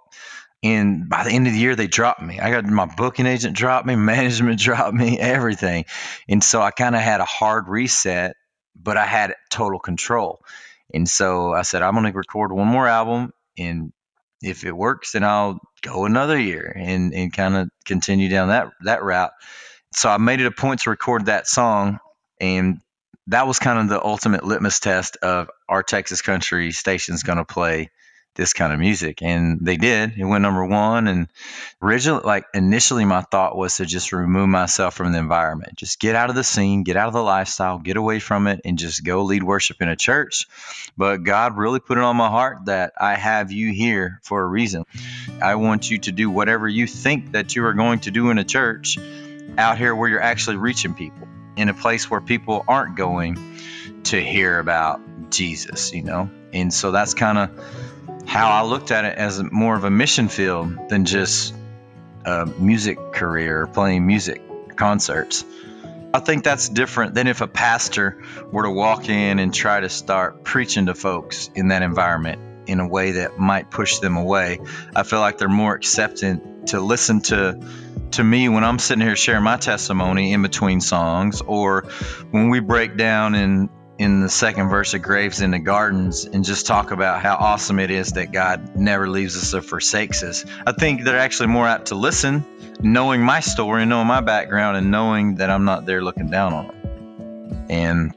And 0.63 1.07
by 1.07 1.23
the 1.23 1.29
end 1.29 1.45
of 1.45 1.53
the 1.53 1.59
year, 1.59 1.75
they 1.75 1.85
dropped 1.85 2.21
me. 2.21 2.39
I 2.39 2.49
got 2.49 2.65
my 2.65 2.87
booking 2.87 3.27
agent 3.27 3.55
dropped 3.55 3.85
me, 3.85 3.95
management 4.13 4.59
dropped 4.59 4.95
me, 4.95 5.19
everything. 5.19 5.85
And 6.27 6.43
so 6.43 6.61
I 6.61 6.71
kind 6.71 6.95
of 6.95 7.01
had 7.01 7.21
a 7.21 7.25
hard 7.25 7.67
reset, 7.67 8.35
but 8.75 8.97
I 8.97 9.05
had 9.05 9.35
total 9.51 9.79
control. 9.79 10.41
And 10.93 11.07
so 11.07 11.53
I 11.53 11.61
said, 11.61 11.83
I'm 11.83 11.93
going 11.93 12.11
to 12.11 12.17
record 12.17 12.51
one 12.51 12.67
more 12.67 12.87
album. 12.87 13.31
And 13.57 13.93
if 14.45 14.63
it 14.63 14.71
works, 14.71 15.11
then 15.11 15.23
I'll 15.23 15.59
go 15.81 16.05
another 16.05 16.39
year 16.39 16.71
and, 16.75 17.13
and 17.13 17.33
kind 17.33 17.55
of 17.55 17.69
continue 17.85 18.29
down 18.29 18.49
that, 18.49 18.71
that 18.81 19.03
route. 19.03 19.31
So 19.93 20.09
I 20.09 20.17
made 20.17 20.39
it 20.39 20.45
a 20.45 20.51
point 20.51 20.81
to 20.81 20.89
record 20.89 21.25
that 21.25 21.47
song. 21.47 21.99
And 22.39 22.79
that 23.27 23.47
was 23.47 23.59
kind 23.59 23.79
of 23.79 23.89
the 23.89 24.03
ultimate 24.03 24.43
litmus 24.43 24.79
test 24.79 25.17
of 25.17 25.49
our 25.67 25.83
Texas 25.83 26.21
country 26.21 26.71
station's 26.71 27.23
going 27.23 27.37
to 27.37 27.45
play 27.45 27.89
this 28.35 28.53
kind 28.53 28.73
of 28.73 28.79
music 28.79 29.21
and 29.21 29.59
they 29.61 29.77
did. 29.77 30.13
It 30.17 30.25
went 30.25 30.41
number 30.41 30.65
one 30.65 31.07
and 31.07 31.27
originally 31.81 32.23
like 32.23 32.45
initially 32.53 33.05
my 33.05 33.21
thought 33.21 33.57
was 33.57 33.77
to 33.77 33.85
just 33.85 34.11
remove 34.11 34.49
myself 34.49 34.93
from 34.93 35.13
the 35.13 35.17
environment. 35.17 35.75
Just 35.75 35.99
get 35.99 36.15
out 36.15 36.29
of 36.29 36.35
the 36.35 36.43
scene 36.43 36.83
get 36.83 36.97
out 36.97 37.07
of 37.07 37.13
the 37.13 37.23
lifestyle 37.23 37.79
get 37.79 37.97
away 37.97 38.19
from 38.19 38.47
it 38.47 38.61
and 38.65 38.77
just 38.77 39.03
go 39.03 39.23
lead 39.23 39.41
worship 39.41 39.81
in 39.81 39.89
a 39.89 39.95
church. 39.95 40.47
But 40.97 41.23
god 41.23 41.57
really 41.57 41.79
put 41.79 41.97
it 41.97 42.03
on 42.03 42.15
my 42.17 42.29
heart 42.29 42.65
that 42.65 42.93
i 42.99 43.15
have 43.15 43.51
you 43.51 43.71
here 43.71 44.19
for 44.23 44.41
a 44.41 44.47
reason. 44.47 44.83
I 45.41 45.55
want 45.55 45.89
you 45.89 45.97
to 45.99 46.11
do 46.11 46.29
whatever 46.29 46.67
you 46.67 46.87
think 46.87 47.31
that 47.31 47.55
you 47.55 47.65
are 47.65 47.73
going 47.73 47.99
to 48.01 48.11
do 48.11 48.29
in 48.29 48.37
a 48.37 48.43
church 48.43 48.97
out 49.57 49.77
here 49.77 49.95
where 49.95 50.09
you're 50.09 50.21
actually 50.21 50.57
reaching 50.57 50.93
people 50.93 51.27
in 51.55 51.69
a 51.69 51.73
place 51.73 52.09
where 52.09 52.21
people 52.21 52.65
aren't 52.67 52.97
going 52.97 53.57
to 54.03 54.21
hear 54.21 54.59
about 54.59 54.99
jesus 55.29 55.93
you 55.93 56.03
know? 56.03 56.29
And 56.53 56.73
so 56.73 56.91
that's 56.91 57.13
kind 57.13 57.37
of 57.37 57.94
how 58.25 58.49
I 58.49 58.63
looked 58.63 58.91
at 58.91 59.05
it 59.05 59.17
as 59.17 59.41
more 59.51 59.75
of 59.75 59.83
a 59.83 59.89
mission 59.89 60.27
field 60.27 60.89
than 60.89 61.05
just 61.05 61.53
a 62.25 62.45
music 62.45 62.97
career, 63.13 63.67
playing 63.67 64.05
music 64.05 64.75
concerts. 64.75 65.45
I 66.13 66.19
think 66.19 66.43
that's 66.43 66.69
different 66.69 67.13
than 67.13 67.27
if 67.27 67.41
a 67.41 67.47
pastor 67.47 68.23
were 68.51 68.63
to 68.63 68.71
walk 68.71 69.09
in 69.09 69.39
and 69.39 69.53
try 69.53 69.79
to 69.79 69.89
start 69.89 70.43
preaching 70.43 70.85
to 70.85 70.95
folks 70.95 71.49
in 71.55 71.69
that 71.69 71.81
environment 71.81 72.41
in 72.67 72.79
a 72.79 72.87
way 72.87 73.11
that 73.11 73.37
might 73.37 73.69
push 73.69 73.99
them 73.99 74.17
away. 74.17 74.59
I 74.95 75.03
feel 75.03 75.19
like 75.19 75.37
they're 75.37 75.49
more 75.49 75.75
acceptant 75.75 76.69
to 76.69 76.79
listen 76.79 77.21
to 77.23 77.59
to 78.11 78.23
me 78.23 78.49
when 78.49 78.63
I'm 78.63 78.79
sitting 78.79 79.05
here 79.05 79.15
sharing 79.15 79.43
my 79.43 79.57
testimony 79.57 80.31
in 80.31 80.41
between 80.41 80.79
songs 80.79 81.41
or 81.41 81.81
when 82.31 82.49
we 82.49 82.59
break 82.59 82.97
down 82.97 83.35
and 83.35 83.69
in 83.97 84.19
the 84.19 84.29
second 84.29 84.69
verse 84.69 84.93
of 84.93 85.01
Graves 85.01 85.41
in 85.41 85.51
the 85.51 85.59
Gardens 85.59 86.25
and 86.25 86.43
just 86.43 86.65
talk 86.67 86.91
about 86.91 87.21
how 87.21 87.35
awesome 87.35 87.79
it 87.79 87.91
is 87.91 88.13
that 88.13 88.31
God 88.31 88.75
never 88.75 89.07
leaves 89.07 89.37
us 89.37 89.53
or 89.53 89.61
forsakes 89.61 90.21
us. 90.23 90.45
I 90.65 90.73
think 90.73 91.03
they're 91.03 91.19
actually 91.19 91.47
more 91.47 91.67
apt 91.67 91.87
to 91.87 91.95
listen, 91.95 92.45
knowing 92.81 93.21
my 93.21 93.39
story 93.39 93.85
knowing 93.85 94.07
my 94.07 94.21
background 94.21 94.77
and 94.77 94.91
knowing 94.91 95.35
that 95.35 95.49
I'm 95.49 95.65
not 95.65 95.85
there 95.85 96.03
looking 96.03 96.29
down 96.29 96.53
on 96.53 96.67
them. 96.67 97.65
And 97.69 98.13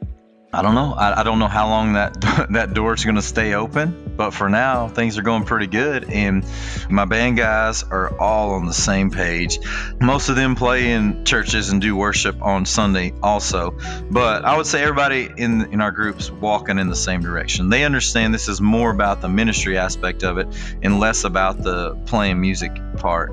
I 0.52 0.62
don't 0.62 0.74
know. 0.74 0.94
I, 0.94 1.20
I 1.20 1.22
don't 1.22 1.38
know 1.38 1.48
how 1.48 1.68
long 1.68 1.92
that 1.92 2.20
that 2.50 2.74
door 2.74 2.94
is 2.94 3.04
going 3.04 3.16
to 3.16 3.22
stay 3.22 3.54
open, 3.54 4.07
but 4.18 4.34
for 4.34 4.48
now, 4.48 4.88
things 4.88 5.16
are 5.16 5.22
going 5.22 5.44
pretty 5.44 5.68
good. 5.68 6.10
And 6.10 6.44
my 6.90 7.04
band 7.04 7.36
guys 7.36 7.84
are 7.84 8.18
all 8.18 8.50
on 8.50 8.66
the 8.66 8.74
same 8.74 9.12
page. 9.12 9.60
Most 10.00 10.28
of 10.28 10.34
them 10.34 10.56
play 10.56 10.90
in 10.90 11.24
churches 11.24 11.70
and 11.70 11.80
do 11.80 11.94
worship 11.94 12.42
on 12.42 12.66
Sunday 12.66 13.14
also. 13.22 13.78
But 14.10 14.44
I 14.44 14.56
would 14.56 14.66
say 14.66 14.82
everybody 14.82 15.30
in 15.36 15.72
in 15.72 15.80
our 15.80 15.92
groups 15.92 16.32
walking 16.32 16.80
in 16.80 16.88
the 16.88 16.96
same 16.96 17.22
direction. 17.22 17.70
They 17.70 17.84
understand 17.84 18.34
this 18.34 18.48
is 18.48 18.60
more 18.60 18.90
about 18.90 19.20
the 19.20 19.28
ministry 19.28 19.78
aspect 19.78 20.24
of 20.24 20.38
it 20.38 20.48
and 20.82 20.98
less 20.98 21.22
about 21.22 21.62
the 21.62 21.94
playing 22.06 22.40
music 22.40 22.72
part. 22.96 23.32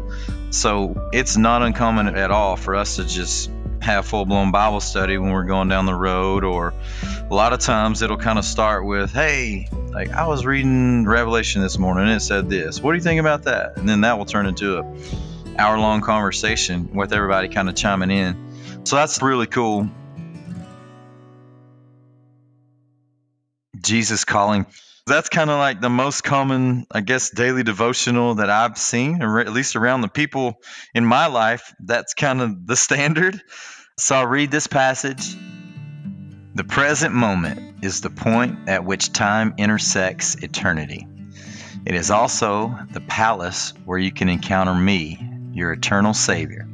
So 0.51 1.09
it's 1.11 1.35
not 1.35 1.63
uncommon 1.63 2.15
at 2.15 2.29
all 2.29 2.57
for 2.57 2.75
us 2.75 2.97
to 2.97 3.05
just 3.05 3.49
have 3.85 4.05
full 4.05 4.25
blown 4.25 4.51
Bible 4.51 4.81
study 4.81 5.17
when 5.17 5.31
we're 5.31 5.45
going 5.45 5.69
down 5.69 5.85
the 5.85 5.95
road, 5.95 6.43
or 6.43 6.73
a 7.29 7.33
lot 7.33 7.53
of 7.53 7.59
times 7.59 8.01
it'll 8.01 8.17
kind 8.17 8.37
of 8.37 8.45
start 8.45 8.85
with, 8.85 9.13
Hey, 9.13 9.69
like 9.91 10.09
I 10.09 10.27
was 10.27 10.45
reading 10.45 11.05
Revelation 11.05 11.61
this 11.61 11.77
morning 11.77 12.07
and 12.07 12.17
it 12.17 12.21
said 12.21 12.49
this. 12.49 12.81
What 12.81 12.91
do 12.91 12.97
you 12.97 13.03
think 13.03 13.19
about 13.19 13.43
that? 13.43 13.77
And 13.77 13.87
then 13.87 14.01
that 14.01 14.17
will 14.17 14.25
turn 14.25 14.47
into 14.47 14.79
a 14.79 14.95
hour 15.57 15.77
long 15.79 16.01
conversation 16.01 16.93
with 16.93 17.13
everybody 17.13 17.47
kind 17.47 17.69
of 17.69 17.75
chiming 17.75 18.11
in. 18.11 18.85
So 18.85 18.95
that's 18.97 19.21
really 19.21 19.47
cool. 19.47 19.89
Jesus 23.79 24.25
calling. 24.25 24.65
That's 25.07 25.29
kind 25.29 25.51
of 25.51 25.59
like 25.59 25.81
the 25.81 25.89
most 25.89 26.23
common, 26.23 26.87
I 26.89 27.01
guess, 27.01 27.29
daily 27.29 27.61
devotional 27.61 28.35
that 28.35 28.49
I've 28.49 28.75
seen, 28.79 29.21
or 29.21 29.39
at 29.39 29.53
least 29.53 29.75
around 29.75 30.01
the 30.01 30.07
people 30.07 30.55
in 30.95 31.05
my 31.05 31.27
life. 31.27 31.75
That's 31.79 32.15
kind 32.15 32.41
of 32.41 32.65
the 32.65 32.75
standard. 32.75 33.39
So 33.97 34.13
I'll 34.17 34.27
read 34.27 34.51
this 34.51 34.67
passage. 34.67 35.37
The 36.53 36.65
present 36.65 37.15
moment 37.15 37.85
is 37.85 38.01
the 38.01 38.09
point 38.09 38.67
at 38.67 38.83
which 38.83 39.13
time 39.13 39.53
intersects 39.57 40.35
eternity. 40.35 41.07
It 41.85 41.95
is 41.95 42.11
also 42.11 42.77
the 42.91 42.99
palace 42.99 43.73
where 43.85 43.97
you 43.97 44.11
can 44.11 44.27
encounter 44.27 44.75
me, 44.75 45.25
your 45.53 45.71
eternal 45.71 46.13
Savior. 46.13 46.67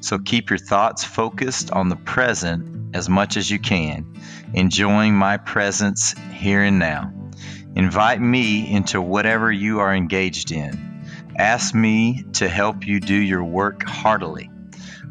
So 0.00 0.18
keep 0.18 0.48
your 0.48 0.58
thoughts 0.58 1.04
focused 1.04 1.70
on 1.70 1.90
the 1.90 1.96
present 1.96 2.96
as 2.96 3.10
much 3.10 3.36
as 3.36 3.50
you 3.50 3.58
can, 3.58 4.14
enjoying 4.54 5.14
my 5.14 5.36
presence 5.36 6.14
here 6.32 6.62
and 6.62 6.78
now. 6.78 7.12
Invite 7.76 8.22
me 8.22 8.72
into 8.72 9.02
whatever 9.02 9.52
you 9.52 9.80
are 9.80 9.94
engaged 9.94 10.50
in. 10.50 11.04
Ask 11.36 11.74
me 11.74 12.24
to 12.34 12.48
help 12.48 12.86
you 12.86 13.00
do 13.00 13.14
your 13.14 13.44
work 13.44 13.82
heartily. 13.82 14.48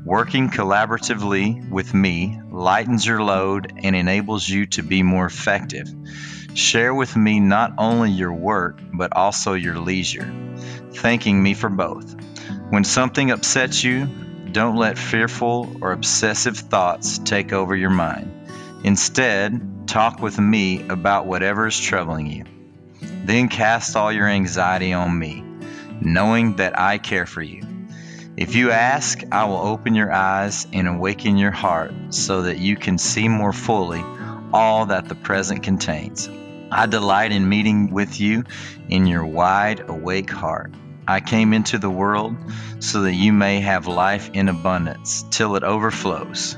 Working 0.05 0.49
collaboratively 0.49 1.69
with 1.69 1.93
me 1.93 2.37
lightens 2.51 3.05
your 3.05 3.23
load 3.23 3.71
and 3.83 3.95
enables 3.95 4.47
you 4.49 4.65
to 4.67 4.83
be 4.83 5.01
more 5.01 5.25
effective. 5.25 5.87
Share 6.55 6.93
with 6.93 7.15
me 7.15 7.39
not 7.39 7.75
only 7.77 8.11
your 8.11 8.33
work, 8.33 8.79
but 8.93 9.15
also 9.15 9.53
your 9.53 9.79
leisure, 9.79 10.29
thanking 10.93 11.41
me 11.41 11.53
for 11.53 11.69
both. 11.69 12.15
When 12.69 12.83
something 12.83 13.31
upsets 13.31 13.81
you, 13.81 14.05
don't 14.51 14.75
let 14.75 14.97
fearful 14.97 15.77
or 15.79 15.93
obsessive 15.93 16.57
thoughts 16.57 17.17
take 17.19 17.53
over 17.53 17.73
your 17.73 17.89
mind. 17.89 18.49
Instead, 18.83 19.87
talk 19.87 20.19
with 20.19 20.37
me 20.37 20.85
about 20.89 21.27
whatever 21.27 21.65
is 21.65 21.79
troubling 21.79 22.27
you. 22.27 22.43
Then 23.23 23.47
cast 23.47 23.95
all 23.95 24.11
your 24.11 24.27
anxiety 24.27 24.91
on 24.91 25.17
me, 25.17 25.45
knowing 26.01 26.57
that 26.57 26.77
I 26.77 26.97
care 26.97 27.25
for 27.25 27.41
you. 27.41 27.72
If 28.35 28.55
you 28.55 28.71
ask, 28.71 29.21
I 29.31 29.45
will 29.45 29.57
open 29.57 29.93
your 29.93 30.11
eyes 30.11 30.65
and 30.73 30.87
awaken 30.87 31.37
your 31.37 31.51
heart 31.51 31.93
so 32.09 32.43
that 32.43 32.57
you 32.57 32.75
can 32.75 32.97
see 32.97 33.27
more 33.27 33.53
fully 33.53 34.03
all 34.51 34.87
that 34.87 35.07
the 35.07 35.15
present 35.15 35.61
contains. 35.61 36.29
I 36.71 36.87
delight 36.87 37.31
in 37.31 37.47
meeting 37.47 37.91
with 37.91 38.19
you 38.19 38.43
in 38.89 39.05
your 39.05 39.23
wide 39.23 39.87
awake 39.87 40.31
heart. 40.31 40.73
I 41.07 41.19
came 41.19 41.53
into 41.53 41.77
the 41.77 41.91
world 41.91 42.35
so 42.79 43.03
that 43.03 43.13
you 43.13 43.33
may 43.33 43.59
have 43.59 43.85
life 43.85 44.31
in 44.33 44.49
abundance 44.49 45.23
till 45.29 45.55
it 45.55 45.63
overflows. 45.63 46.57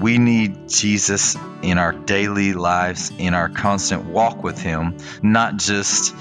We 0.00 0.16
need 0.16 0.68
Jesus 0.70 1.36
in 1.62 1.76
our 1.76 1.92
daily 1.92 2.54
lives, 2.54 3.12
in 3.18 3.34
our 3.34 3.50
constant 3.50 4.06
walk 4.06 4.42
with 4.42 4.58
Him, 4.58 4.96
not 5.22 5.58
just 5.58 6.14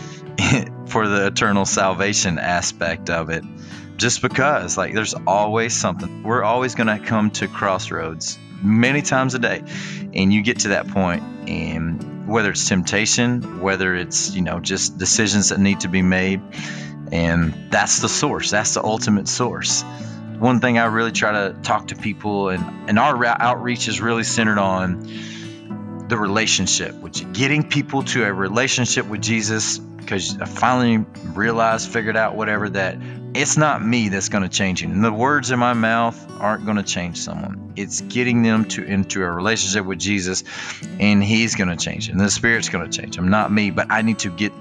for 0.89 1.08
the 1.08 1.28
eternal 1.28 1.65
salvation 1.65 2.39
aspect 2.39 3.10
of 3.10 3.30
it, 3.30 3.43
just 3.97 4.21
because, 4.21 4.78
like, 4.78 4.93
there's 4.93 5.13
always 5.13 5.73
something. 5.73 6.23
We're 6.23 6.43
always 6.43 6.75
going 6.75 6.88
to 6.88 6.99
come 7.06 7.32
to 7.32 7.47
crossroads 7.47 8.38
many 8.62 9.02
times 9.02 9.36
a 9.36 9.39
day, 9.39 9.63
and 10.13 10.34
you 10.34 10.41
get 10.43 10.60
to 10.60 10.69
that 10.69 10.88
point, 10.88 11.23
and 11.49 12.28
whether 12.28 12.52
it's 12.52 12.67
temptation, 12.67 13.62
whether 13.62 13.95
it's, 13.95 14.36
you 14.36 14.41
know, 14.41 14.60
just 14.60 14.97
decisions 14.97 15.49
that 15.49 15.60
need 15.60 15.82
to 15.82 15.88
be 15.88 16.02
made, 16.02 16.41
and 17.12 17.71
that's 17.71 18.02
the 18.02 18.10
source, 18.10 18.52
that's 18.52 18.73
the 18.73 18.84
ultimate 18.84 19.28
source 19.28 19.84
one 20.39 20.62
thing 20.62 20.78
I 20.78 20.86
really 20.86 21.12
try 21.12 21.32
to 21.32 21.56
talk 21.62 21.88
to 21.88 21.95
people, 21.95 22.49
and, 22.49 22.89
and 22.89 22.97
our 22.97 23.25
outreach 23.25 23.88
is 23.89 23.99
really 23.99 24.23
centered 24.23 24.58
on 24.58 26.08
the 26.08 26.17
relationship, 26.17 26.95
which 26.95 27.32
getting 27.34 27.67
people 27.67 28.04
to 28.04 28.23
a 28.23 28.34
relationship 28.34 29.06
with 29.06 29.21
Jesus. 29.21 29.80
Because 30.10 30.39
I 30.39 30.45
finally 30.45 31.06
realized, 31.36 31.91
figured 31.91 32.17
out, 32.17 32.36
whatever, 32.36 32.67
that 32.67 32.98
it's 33.36 33.58
not 33.58 33.86
me 33.86 34.10
that's 34.10 34.30
going 34.30 34.41
to 34.41 34.50
change 34.50 34.82
you. 34.82 34.89
And 34.89 35.06
the 35.06 35.13
words 35.13 35.52
in 35.52 35.60
my 35.60 35.74
mouth 35.74 36.19
aren't 36.41 36.65
going 36.65 36.78
to 36.78 36.84
change 36.84 37.17
someone. 37.17 37.74
It's 37.76 38.02
getting 38.02 38.41
them 38.41 38.65
to 38.69 38.84
into 38.84 39.22
a 39.22 39.30
relationship 39.30 39.86
with 39.86 40.00
Jesus, 40.00 40.43
and 41.00 41.24
He's 41.24 41.54
going 41.54 41.69
to 41.69 41.76
change 41.76 42.08
them. 42.08 42.17
And 42.17 42.26
the 42.26 42.32
Spirit's 42.32 42.69
going 42.69 42.89
to 42.89 43.02
change 43.02 43.17
them, 43.17 43.30
not 43.30 43.52
me. 43.52 43.69
But 43.69 43.91
I 43.91 44.02
need 44.02 44.17
to 44.19 44.32
get 44.32 44.52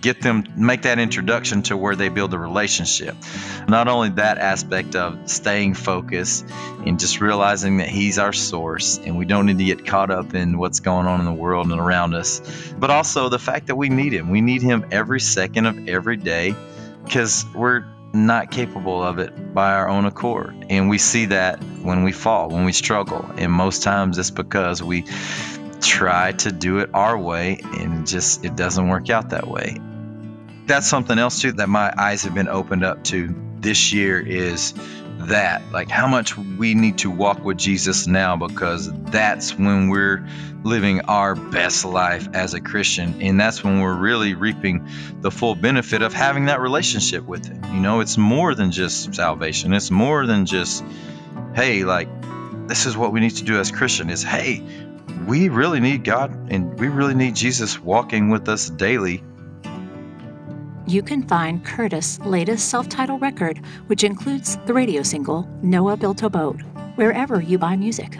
get 0.00 0.20
them 0.22 0.44
make 0.56 0.82
that 0.82 0.98
introduction 0.98 1.62
to 1.64 1.76
where 1.76 1.96
they 1.96 2.08
build 2.08 2.34
a 2.34 2.38
relationship. 2.38 3.16
Not 3.68 3.88
only 3.88 4.10
that 4.10 4.38
aspect 4.38 4.94
of 4.94 5.30
staying 5.30 5.74
focused 5.74 6.46
and 6.86 7.00
just 7.00 7.20
realizing 7.20 7.78
that 7.78 7.88
he's 7.88 8.18
our 8.18 8.32
source 8.32 8.98
and 8.98 9.16
we 9.16 9.24
don't 9.24 9.46
need 9.46 9.58
to 9.58 9.64
get 9.64 9.86
caught 9.86 10.10
up 10.10 10.34
in 10.34 10.58
what's 10.58 10.80
going 10.80 11.06
on 11.06 11.20
in 11.20 11.26
the 11.26 11.32
world 11.32 11.70
and 11.70 11.80
around 11.80 12.14
us 12.14 12.40
but 12.78 12.90
also 12.90 13.28
the 13.28 13.38
fact 13.38 13.66
that 13.66 13.76
we 13.76 13.88
need 13.88 14.12
him. 14.12 14.30
We 14.30 14.40
need 14.40 14.62
him 14.62 14.86
every 14.90 15.20
second 15.20 15.66
of 15.66 15.88
every 15.88 16.16
day 16.16 16.54
because 17.04 17.44
we're 17.54 17.84
not 18.12 18.50
capable 18.50 19.02
of 19.02 19.18
it 19.18 19.54
by 19.54 19.74
our 19.74 19.88
own 19.88 20.06
accord. 20.06 20.66
And 20.70 20.88
we 20.88 20.98
see 20.98 21.26
that 21.26 21.62
when 21.82 22.04
we 22.04 22.12
fall 22.12 22.48
when 22.48 22.64
we 22.64 22.72
struggle. 22.72 23.28
And 23.36 23.52
most 23.52 23.82
times 23.82 24.18
it's 24.18 24.30
because 24.30 24.82
we 24.82 25.04
try 25.80 26.32
to 26.32 26.52
do 26.52 26.78
it 26.78 26.90
our 26.94 27.16
way 27.16 27.60
and 27.62 28.06
just 28.06 28.44
it 28.44 28.56
doesn't 28.56 28.88
work 28.88 29.10
out 29.10 29.30
that 29.30 29.46
way 29.46 29.78
that's 30.66 30.86
something 30.86 31.18
else 31.18 31.40
too 31.40 31.52
that 31.52 31.68
my 31.68 31.92
eyes 31.96 32.24
have 32.24 32.34
been 32.34 32.48
opened 32.48 32.84
up 32.84 33.02
to 33.04 33.34
this 33.60 33.92
year 33.92 34.20
is 34.20 34.74
that 35.18 35.72
like 35.72 35.90
how 35.90 36.06
much 36.06 36.36
we 36.36 36.74
need 36.74 36.98
to 36.98 37.10
walk 37.10 37.44
with 37.44 37.58
Jesus 37.58 38.06
now 38.06 38.36
because 38.36 38.90
that's 39.04 39.56
when 39.58 39.88
we're 39.88 40.26
living 40.62 41.02
our 41.02 41.34
best 41.34 41.84
life 41.84 42.28
as 42.34 42.54
a 42.54 42.60
Christian 42.60 43.20
and 43.20 43.40
that's 43.40 43.64
when 43.64 43.80
we're 43.80 43.96
really 43.96 44.34
reaping 44.34 44.88
the 45.20 45.30
full 45.30 45.54
benefit 45.54 46.02
of 46.02 46.12
having 46.12 46.46
that 46.46 46.60
relationship 46.60 47.24
with 47.24 47.46
him. 47.46 47.74
You 47.74 47.80
know, 47.80 48.00
it's 48.00 48.16
more 48.16 48.54
than 48.54 48.70
just 48.70 49.14
salvation. 49.14 49.72
It's 49.72 49.90
more 49.90 50.26
than 50.26 50.46
just 50.46 50.84
hey, 51.54 51.84
like 51.84 52.08
this 52.68 52.86
is 52.86 52.96
what 52.96 53.12
we 53.12 53.20
need 53.20 53.36
to 53.36 53.44
do 53.44 53.58
as 53.58 53.72
Christian 53.72 54.10
is 54.10 54.22
hey, 54.22 54.62
we 55.28 55.50
really 55.50 55.78
need 55.78 56.04
God 56.04 56.50
and 56.50 56.80
we 56.80 56.88
really 56.88 57.14
need 57.14 57.36
Jesus 57.36 57.78
walking 57.78 58.30
with 58.30 58.48
us 58.48 58.70
daily. 58.70 59.22
You 60.86 61.02
can 61.02 61.22
find 61.28 61.62
Curtis' 61.62 62.18
latest 62.20 62.70
self 62.70 62.88
titled 62.88 63.20
record, 63.20 63.58
which 63.88 64.04
includes 64.04 64.56
the 64.64 64.72
radio 64.72 65.02
single 65.02 65.46
Noah 65.62 65.98
Built 65.98 66.22
a 66.22 66.30
Boat, 66.30 66.62
wherever 66.94 67.42
you 67.42 67.58
buy 67.58 67.76
music. 67.76 68.18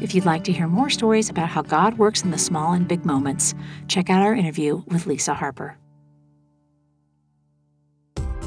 If 0.00 0.14
you'd 0.14 0.24
like 0.24 0.44
to 0.44 0.52
hear 0.52 0.68
more 0.68 0.88
stories 0.88 1.30
about 1.30 1.48
how 1.48 1.62
God 1.62 1.98
works 1.98 2.22
in 2.22 2.30
the 2.30 2.38
small 2.38 2.74
and 2.74 2.86
big 2.86 3.04
moments, 3.04 3.54
check 3.88 4.08
out 4.08 4.22
our 4.22 4.34
interview 4.34 4.84
with 4.86 5.06
Lisa 5.06 5.34
Harper. 5.34 5.78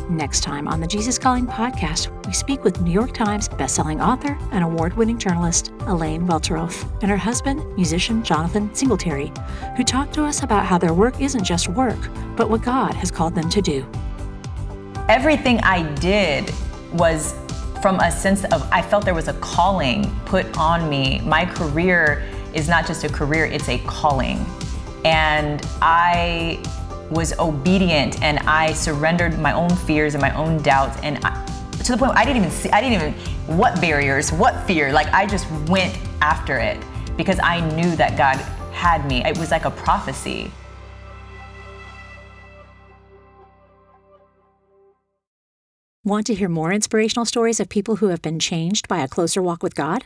Next 0.10 0.42
time 0.42 0.68
on 0.68 0.82
the 0.82 0.88
Jesus 0.88 1.20
Calling 1.20 1.46
podcast, 1.46 2.10
we 2.26 2.34
speak 2.34 2.64
with 2.64 2.82
New 2.82 2.92
York 2.92 3.14
Times 3.14 3.48
bestselling 3.48 4.04
author 4.04 4.36
and 4.52 4.64
award 4.64 4.98
winning 4.98 5.20
journalist 5.20 5.72
Elaine 5.82 6.26
Welteroth 6.26 6.92
and 7.04 7.12
her 7.12 7.18
husband, 7.18 7.64
musician 7.76 8.24
Jonathan 8.24 8.74
Singletary, 8.74 9.32
who 9.78 9.84
talk 9.84 10.12
to 10.14 10.24
us 10.24 10.42
about 10.42 10.66
how 10.66 10.80
their 10.80 10.96
work 10.96 11.22
isn't 11.22 11.44
just 11.44 11.68
work, 11.68 12.00
but 12.36 12.50
what 12.50 12.64
God 12.64 12.96
has 12.96 13.12
called 13.12 13.36
them 13.36 13.52
to 13.52 13.62
do. 13.62 13.86
Everything 15.10 15.60
I 15.60 15.84
did 15.98 16.52
was 16.92 17.36
from 17.80 18.00
a 18.00 18.12
sense 18.12 18.46
of 18.46 18.68
I 18.72 18.82
felt 18.82 19.06
there 19.06 19.14
was 19.14 19.28
a 19.28 19.34
calling 19.34 20.12
put 20.26 20.58
on 20.58 20.90
me. 20.90 21.22
My 21.24 21.46
career 21.46 22.28
is 22.56 22.68
not 22.68 22.88
just 22.88 23.04
a 23.04 23.10
career, 23.10 23.46
it's 23.46 23.70
a 23.70 23.78
calling. 23.86 24.44
And 25.06 25.62
I 25.84 26.64
was 27.12 27.38
obedient 27.40 28.22
and 28.22 28.40
I 28.40 28.74
surrendered 28.74 29.40
my 29.40 29.52
own 29.52 29.70
fears 29.70 30.14
and 30.16 30.22
my 30.22 30.34
own 30.36 30.62
doubts 30.62 31.00
and 31.02 31.18
I, 31.24 31.46
to 31.84 31.92
the 31.94 31.98
point 31.98 32.12
I 32.16 32.26
didn't 32.26 32.38
even 32.38 32.52
see 32.52 32.70
I 32.70 32.82
didn't 32.82 32.94
even 33.02 33.58
what 33.58 33.80
barriers, 33.82 34.32
what 34.32 34.66
fear. 34.68 34.92
Like 34.92 35.08
I 35.08 35.26
just 35.26 35.50
went 35.68 35.98
after 36.22 36.58
it 36.58 36.78
because 37.18 37.40
I 37.44 37.60
knew 37.76 37.96
that 37.96 38.18
God 38.18 38.38
had 38.74 39.06
me. 39.06 39.24
It 39.26 39.38
was 39.38 39.52
like 39.52 39.66
a 39.66 39.72
prophecy. 39.72 40.52
Want 46.06 46.28
to 46.28 46.34
hear 46.34 46.48
more 46.48 46.72
inspirational 46.72 47.26
stories 47.26 47.60
of 47.60 47.70
people 47.70 47.98
who 47.98 48.08
have 48.08 48.22
been 48.22 48.40
changed 48.40 48.88
by 48.88 49.00
a 49.00 49.08
closer 49.08 49.42
walk 49.42 49.62
with 49.62 49.76
God? 49.76 50.06